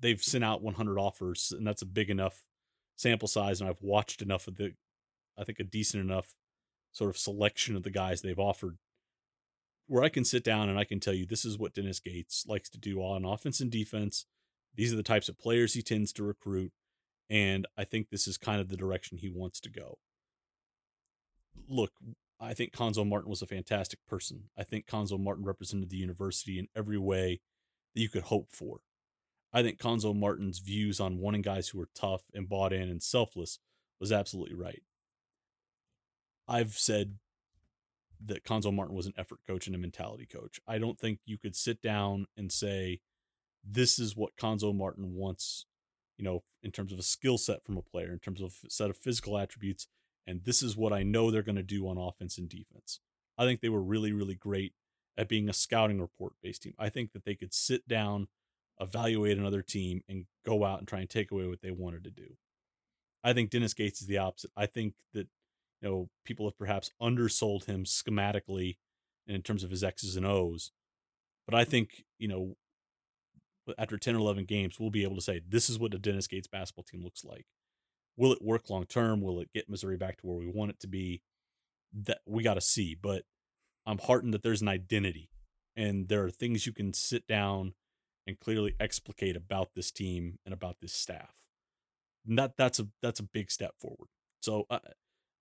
[0.00, 2.44] they've sent out 100 offers, and that's a big enough
[2.96, 3.60] sample size.
[3.60, 4.74] And I've watched enough of the,
[5.38, 6.34] I think, a decent enough
[6.92, 8.78] sort of selection of the guys they've offered
[9.86, 12.44] where I can sit down and I can tell you this is what Dennis Gates
[12.48, 14.26] likes to do on offense and defense.
[14.74, 16.72] These are the types of players he tends to recruit.
[17.30, 19.98] And I think this is kind of the direction he wants to go.
[21.68, 21.92] Look,
[22.40, 24.44] I think Cuonzo Martin was a fantastic person.
[24.58, 27.40] I think Cuonzo Martin represented the university in every way
[27.94, 28.80] that you could hope for.
[29.54, 33.02] I think Cuonzo Martin's views on wanting guys who were tough and bought in and
[33.02, 33.60] selfless
[34.00, 34.82] was absolutely right.
[36.48, 37.14] I've said
[38.26, 40.60] that Cuonzo Martin was an effort coach and a mentality coach.
[40.66, 43.00] I don't think you could sit down and say,
[43.62, 45.66] this is what Cuonzo Martin wants,
[46.18, 48.70] you know, in terms of a skill set from a player, in terms of a
[48.70, 49.86] set of physical attributes,
[50.26, 53.00] and this is what I know they're going to do on offense and defense.
[53.38, 54.72] I think they were really, really great
[55.16, 56.74] at being a scouting report based team.
[56.78, 58.28] I think that they could sit down,
[58.80, 62.10] evaluate another team, and go out and try and take away what they wanted to
[62.10, 62.36] do.
[63.22, 64.50] I think Dennis Gates is the opposite.
[64.56, 65.28] I think that
[65.80, 68.76] you know people have perhaps undersold him schematically
[69.26, 70.72] and in terms of his X's and O's,
[71.46, 72.56] but I think you know
[73.78, 76.26] after 10 or 11 games, we'll be able to say this is what a Dennis
[76.26, 77.46] Gates basketball team looks like.
[78.16, 79.20] Will it work long term?
[79.20, 81.22] Will it get Missouri back to where we want it to be?
[81.92, 82.94] That we got to see.
[83.00, 83.22] But
[83.86, 85.30] I'm heartened that there's an identity
[85.76, 87.74] and there are things you can sit down
[88.26, 91.34] and clearly explicate about this team and about this staff.
[92.26, 94.08] And that that's a that's a big step forward.
[94.40, 94.78] So uh,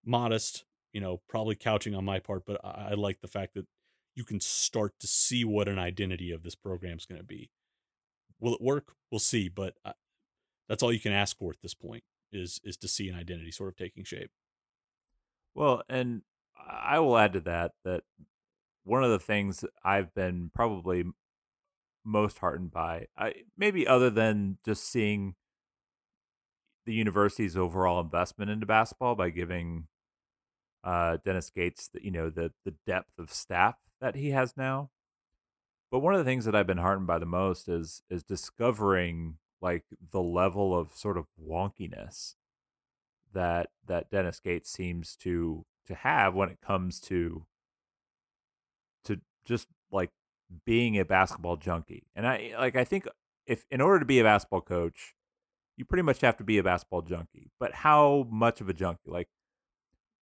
[0.05, 3.67] modest, you know, probably couching on my part, but I, I like the fact that
[4.15, 7.49] you can start to see what an identity of this program is going to be.
[8.39, 8.93] Will it work?
[9.11, 9.93] We'll see, but I,
[10.67, 13.51] that's all you can ask for at this point is is to see an identity
[13.51, 14.31] sort of taking shape.
[15.55, 16.23] Well, and
[16.57, 18.03] I will add to that that
[18.83, 21.05] one of the things I've been probably
[22.05, 25.35] most heartened by, I maybe other than just seeing
[26.85, 29.87] the university's overall investment into basketball by giving
[30.83, 34.89] uh, Dennis Gates, the, you know, the the depth of staff that he has now.
[35.91, 39.37] But one of the things that I've been heartened by the most is is discovering
[39.61, 42.35] like the level of sort of wonkiness
[43.33, 47.45] that that Dennis Gates seems to to have when it comes to
[49.05, 50.11] to just like
[50.65, 52.07] being a basketball junkie.
[52.15, 53.07] And I like I think
[53.45, 55.15] if in order to be a basketball coach,
[55.77, 57.51] you pretty much have to be a basketball junkie.
[57.59, 59.01] But how much of a junkie?
[59.07, 59.27] Like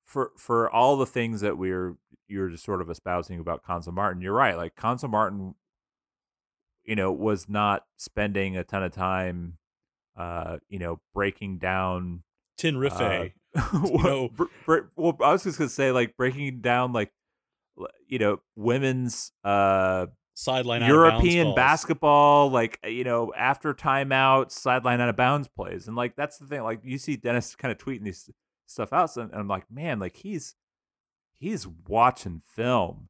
[0.05, 1.95] for for all the things that we're
[2.27, 4.55] you're just sort of espousing about Cuonzo Martin, you're right.
[4.55, 5.55] Like Cuonzo Martin,
[6.84, 9.57] you know, was not spending a ton of time,
[10.17, 12.23] uh, you know, breaking down
[12.57, 12.93] Tin Rife.
[12.93, 13.25] uh,
[13.73, 17.11] you know, br- br- well, I was just gonna say like breaking down like
[18.07, 20.07] you know women's uh
[20.41, 25.15] sideline out of bounds European basketball, like uh, you know, after timeout, sideline out of
[25.15, 26.63] bounds plays, and like that's the thing.
[26.63, 28.29] Like you see Dennis kind of tweeting these
[28.65, 30.55] stuff out, and I'm like, man, like he's
[31.37, 33.09] he's watching film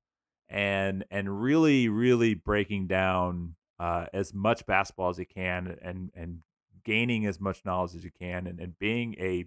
[0.49, 6.39] and and really really breaking down uh, as much basketball as he can, and and
[6.83, 9.45] gaining as much knowledge as you can, and, and being a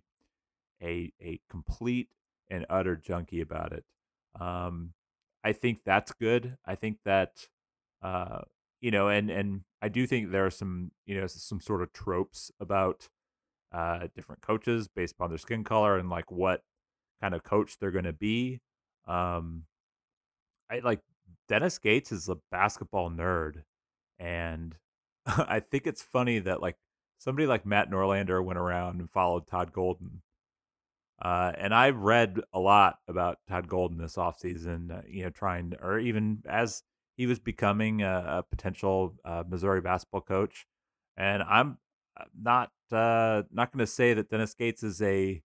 [0.82, 2.09] a a complete
[2.49, 3.85] and utter junkie about it.
[4.41, 4.95] Um,
[5.45, 6.57] I think that's good.
[6.64, 7.49] I think that
[8.05, 8.43] uh,
[8.81, 11.93] you know, and and I do think there are some you know some sort of
[11.93, 13.09] tropes about
[13.73, 16.61] uh, different coaches based upon their skin color and like what
[17.21, 18.61] kind of coach they're going to be.
[19.09, 19.65] Um,
[20.71, 21.01] I like
[21.49, 23.63] Dennis Gates is a basketball nerd,
[24.19, 24.77] and
[25.27, 26.77] I think it's funny that like
[27.19, 30.21] somebody like Matt Norlander went around and followed Todd Golden.
[31.23, 35.71] Uh, and I've read a lot about Todd Golden this offseason, uh, you know, trying
[35.71, 36.83] to, or even as
[37.17, 40.67] he was becoming a, a potential uh, Missouri basketball coach.
[41.17, 41.79] And I'm
[42.19, 45.43] uh, not uh, not going to say that Dennis Gates is a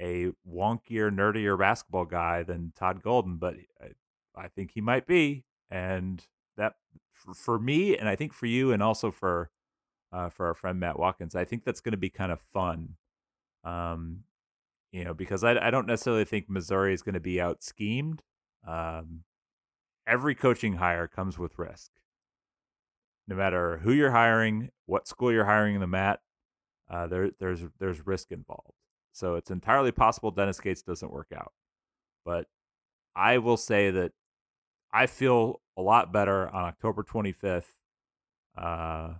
[0.00, 5.44] a wonkier, nerdier basketball guy than Todd Golden, but I, I think he might be.
[5.70, 6.74] And that
[7.12, 9.50] for, for, me, and I think for you, and also for
[10.12, 12.96] uh, for our friend Matt Watkins, I think that's going to be kind of fun.
[13.64, 14.24] Um,
[14.90, 18.22] you know, because I, I don't necessarily think Missouri is going to be out schemed.
[18.66, 19.22] Um,
[20.06, 21.90] every coaching hire comes with risk.
[23.28, 26.20] No matter who you're hiring, what school you're hiring them at,
[26.90, 28.74] uh, there, there's there's risk involved.
[29.12, 31.52] So it's entirely possible Dennis Gates doesn't work out.
[32.24, 32.46] But
[33.14, 34.12] I will say that
[34.92, 37.64] I feel a lot better on October 25th
[38.56, 39.14] uh,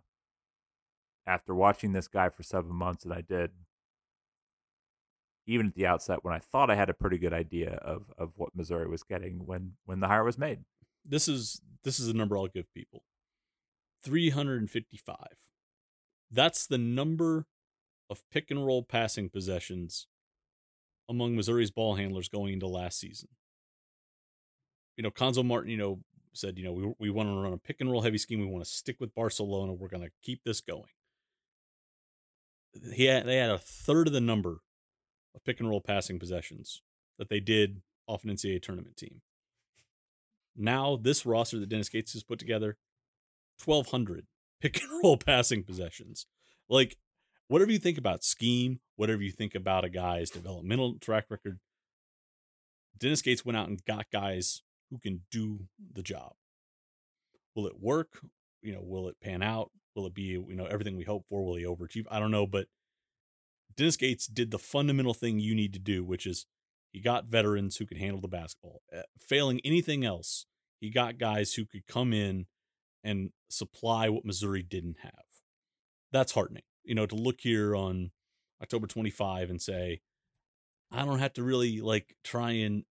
[1.26, 3.52] after watching this guy for seven months than I did
[5.46, 8.32] even at the outset when I thought I had a pretty good idea of of
[8.36, 10.60] what Missouri was getting when when the hire was made.
[11.04, 13.02] This is this is a number I'll give people.
[14.04, 15.16] 355.
[16.30, 17.46] That's the number
[18.10, 20.06] of pick and roll passing possessions
[21.08, 23.28] among Missouri's ball handlers going into last season.
[24.96, 26.00] You know, Cuonzo Martin, you know,
[26.32, 28.40] said, you know, we, we want to run a pick and roll heavy scheme.
[28.40, 29.72] We want to stick with Barcelona.
[29.72, 30.84] We're going to keep this going.
[32.94, 34.60] He had, they had a third of the number
[35.34, 36.82] of pick and roll passing possessions
[37.18, 39.22] that they did off an NCAA tournament team.
[40.56, 42.76] Now, this roster that Dennis Gates has put together,
[43.64, 44.26] 1,200
[44.60, 46.26] pick and roll passing possessions.
[46.68, 46.96] Like,
[47.48, 51.58] whatever you think about scheme, whatever you think about a guy's developmental track record,
[52.98, 55.60] Dennis Gates went out and got guys who can do
[55.92, 56.34] the job.
[57.54, 58.20] Will it work?
[58.62, 59.70] You know, will it pan out?
[59.94, 61.44] Will it be, you know, everything we hope for?
[61.44, 62.06] Will he overachieve?
[62.10, 62.66] I don't know, but
[63.76, 66.46] Dennis Gates did the fundamental thing you need to do, which is
[66.92, 68.82] he got veterans who could handle the basketball.
[68.94, 70.46] Uh, failing anything else,
[70.80, 72.46] he got guys who could come in
[73.02, 75.24] and supply what Missouri didn't have.
[76.12, 76.64] That's heartening.
[76.84, 78.10] You know, to look here on
[78.62, 80.00] October 25 and say,
[80.90, 82.84] I don't have to really like try and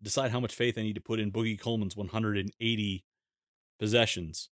[0.00, 3.04] decide how much faith I need to put in Boogie Coleman's 180
[3.78, 4.48] possessions.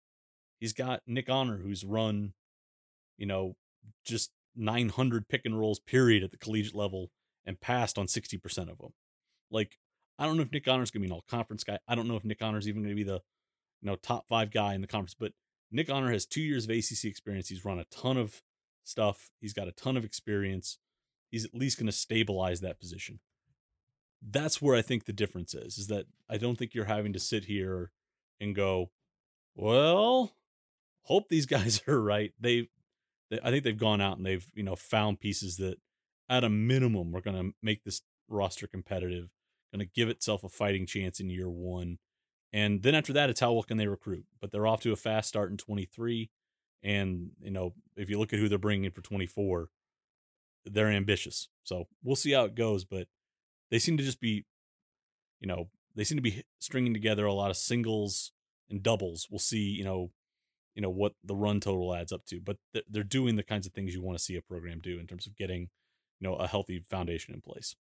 [0.58, 2.32] He's got Nick Honor, who's run,
[3.16, 3.56] you know,
[4.04, 7.10] just 900 pick and rolls period at the collegiate level
[7.46, 8.92] and passed on 60% of them.
[9.50, 9.78] Like,
[10.18, 11.78] I don't know if Nick Honor's going to be an all conference guy.
[11.86, 13.20] I don't know if Nick Honor's even going to be the,
[13.80, 15.32] you know, top five guy in the conference, but
[15.70, 17.48] Nick Honor has two years of ACC experience.
[17.48, 18.42] He's run a ton of
[18.84, 19.30] stuff.
[19.40, 20.78] He's got a ton of experience.
[21.30, 23.20] He's at least going to stabilize that position.
[24.20, 27.20] That's where I think the difference is, is that I don't think you're having to
[27.20, 27.92] sit here
[28.40, 28.90] and go,
[29.54, 30.32] well,
[31.02, 32.32] hope these guys are right.
[32.40, 32.68] They
[33.32, 35.76] I think they've gone out and they've you know found pieces that
[36.28, 39.30] at a minimum are going to make this roster competitive,
[39.72, 41.98] going to give itself a fighting chance in year one,
[42.52, 44.24] and then after that, it's how well can they recruit.
[44.40, 46.30] But they're off to a fast start in 23,
[46.82, 49.68] and you know if you look at who they're bringing in for 24,
[50.64, 51.48] they're ambitious.
[51.64, 53.08] So we'll see how it goes, but
[53.70, 54.44] they seem to just be,
[55.40, 58.32] you know, they seem to be stringing together a lot of singles
[58.70, 59.26] and doubles.
[59.30, 60.10] We'll see, you know,
[60.78, 62.56] you know what the run total adds up to but
[62.88, 65.26] they're doing the kinds of things you want to see a program do in terms
[65.26, 65.62] of getting
[66.20, 67.74] you know a healthy foundation in place.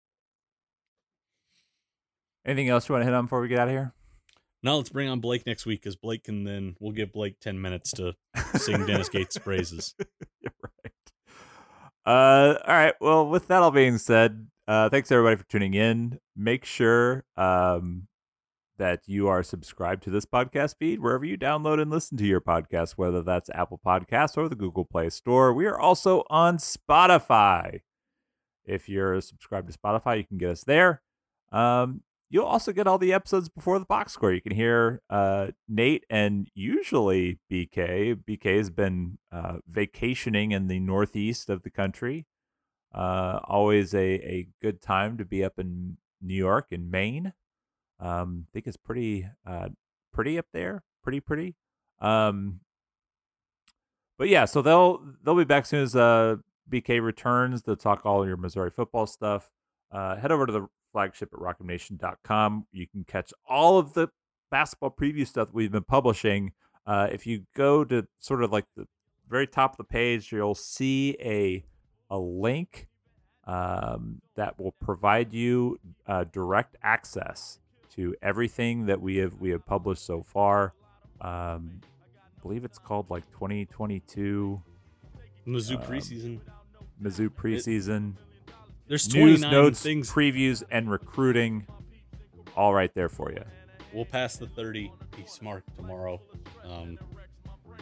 [2.44, 3.94] Anything else you want to hit on before we get out of here?
[4.64, 7.62] Now let's bring on blake next week because blake can then we'll give blake 10
[7.62, 8.16] minutes to
[8.56, 9.94] sing dennis gates praises.
[10.42, 11.12] You're right.
[12.04, 16.20] Uh all right well with that all being said uh thanks everybody for tuning in.
[16.36, 18.08] Make sure um
[18.78, 22.42] that you are subscribed to this podcast feed wherever you download and listen to your
[22.42, 25.54] podcast, whether that's Apple Podcasts or the Google Play Store.
[25.54, 27.82] We are also on Spotify.
[28.66, 31.02] If you're subscribed to Spotify, you can get us there.
[31.52, 34.34] Um, you'll also get all the episodes before the box score.
[34.34, 38.16] You can hear uh, Nate and usually BK.
[38.16, 42.26] BK has been uh, vacationing in the northeast of the country.
[42.94, 47.34] Uh, always a, a good time to be up in New York and Maine.
[48.00, 49.70] Um, I think it's pretty uh,
[50.14, 51.56] pretty up there, pretty pretty.
[52.00, 52.60] Um,
[54.18, 56.38] but yeah, so they'll they'll be back soon as uh,
[56.70, 59.50] BK returns They'll talk all your Missouri football stuff.
[59.92, 62.68] Uh, head over to the flagship at rockmnation.com.
[62.72, 64.10] You can catch all of the
[64.50, 66.54] basketball preview stuff we've been publishing.
[66.86, 68.88] Uh, if you go to sort of like the
[69.30, 71.64] very top of the page, you'll see a
[72.10, 72.88] a link
[73.46, 77.60] um, that will provide you uh, direct access
[77.98, 80.74] to everything that we have we have published so far.
[81.20, 81.82] Um,
[82.16, 84.62] I believe it's called like 2022
[85.48, 86.40] Mizzou Um, preseason.
[87.02, 88.14] Mizzou preseason
[88.88, 90.12] There's news, notes, things.
[90.12, 91.68] previews, and recruiting,
[92.56, 93.44] all right there for you.
[93.94, 96.22] we'll pass the 30 be smart tomorrow
[96.64, 96.98] um,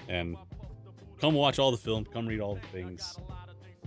[0.08, 0.38] and
[1.20, 3.18] come watch all the film come read all the things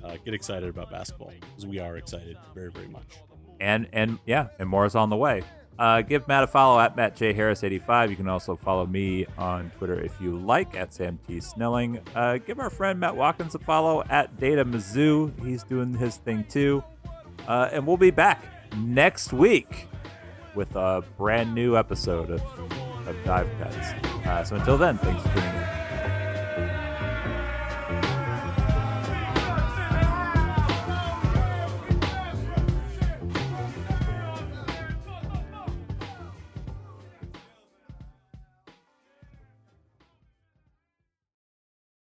[0.05, 3.17] uh, get excited about basketball because we are excited very very much
[3.61, 5.43] and and yeah, and more is on the way.
[5.79, 8.11] Uh, give Matt a follow at Matt J Harris eighty five.
[8.11, 12.01] You can also follow me on Twitter if you like at Sam T Snelling.
[12.17, 15.33] Uh, give our friend Matt Watkins a follow at Data Mizzou.
[15.47, 16.83] He's doing his thing too.
[17.47, 18.45] Uh, and we'll be back
[18.77, 19.87] next week
[20.55, 22.43] with a brand new episode of,
[23.07, 23.77] of Dive Cuts.
[24.27, 25.58] Uh, so until then, thanks for tuning in.